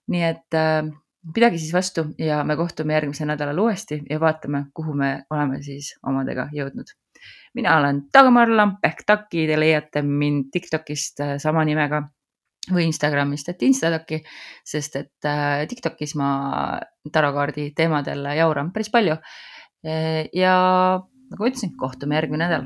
nii 0.10 0.24
et 0.26 0.58
äh, 0.58 0.88
pidage 1.34 1.58
siis 1.58 1.74
vastu 1.74 2.06
ja 2.18 2.44
me 2.44 2.56
kohtume 2.56 2.94
järgmisel 2.94 3.28
nädalal 3.30 3.60
uuesti 3.66 4.02
ja 4.10 4.20
vaatame, 4.20 4.66
kuhu 4.74 4.94
me 4.94 5.12
oleme 5.30 5.62
siis 5.64 5.94
omadega 6.04 6.50
jõudnud. 6.54 6.96
mina 7.54 7.78
olen 7.78 8.04
Dagmar 8.14 8.50
Lamp 8.50 8.86
ehk 8.86 9.04
Taki, 9.06 9.48
te 9.48 9.60
leiate 9.60 10.02
mind 10.02 10.50
Tiktokist 10.54 11.20
äh, 11.20 11.38
sama 11.38 11.66
nimega 11.66 12.08
või 12.74 12.88
Instagramist, 12.90 13.50
et 13.52 13.64
Instadoki, 13.68 14.22
sest 14.68 15.00
et 15.00 15.30
äh, 15.30 15.66
Tiktokis 15.70 16.16
ma 16.20 16.32
tarokaardi 17.12 17.72
teemadel 17.78 18.28
jauran 18.38 18.74
päris 18.76 18.92
palju. 18.94 19.18
ja 20.36 20.56
nagu 21.00 21.40
ma 21.40 21.48
ütlesin, 21.48 21.72
kohtume 21.80 22.18
järgmine 22.18 22.50
nädal 22.50 22.66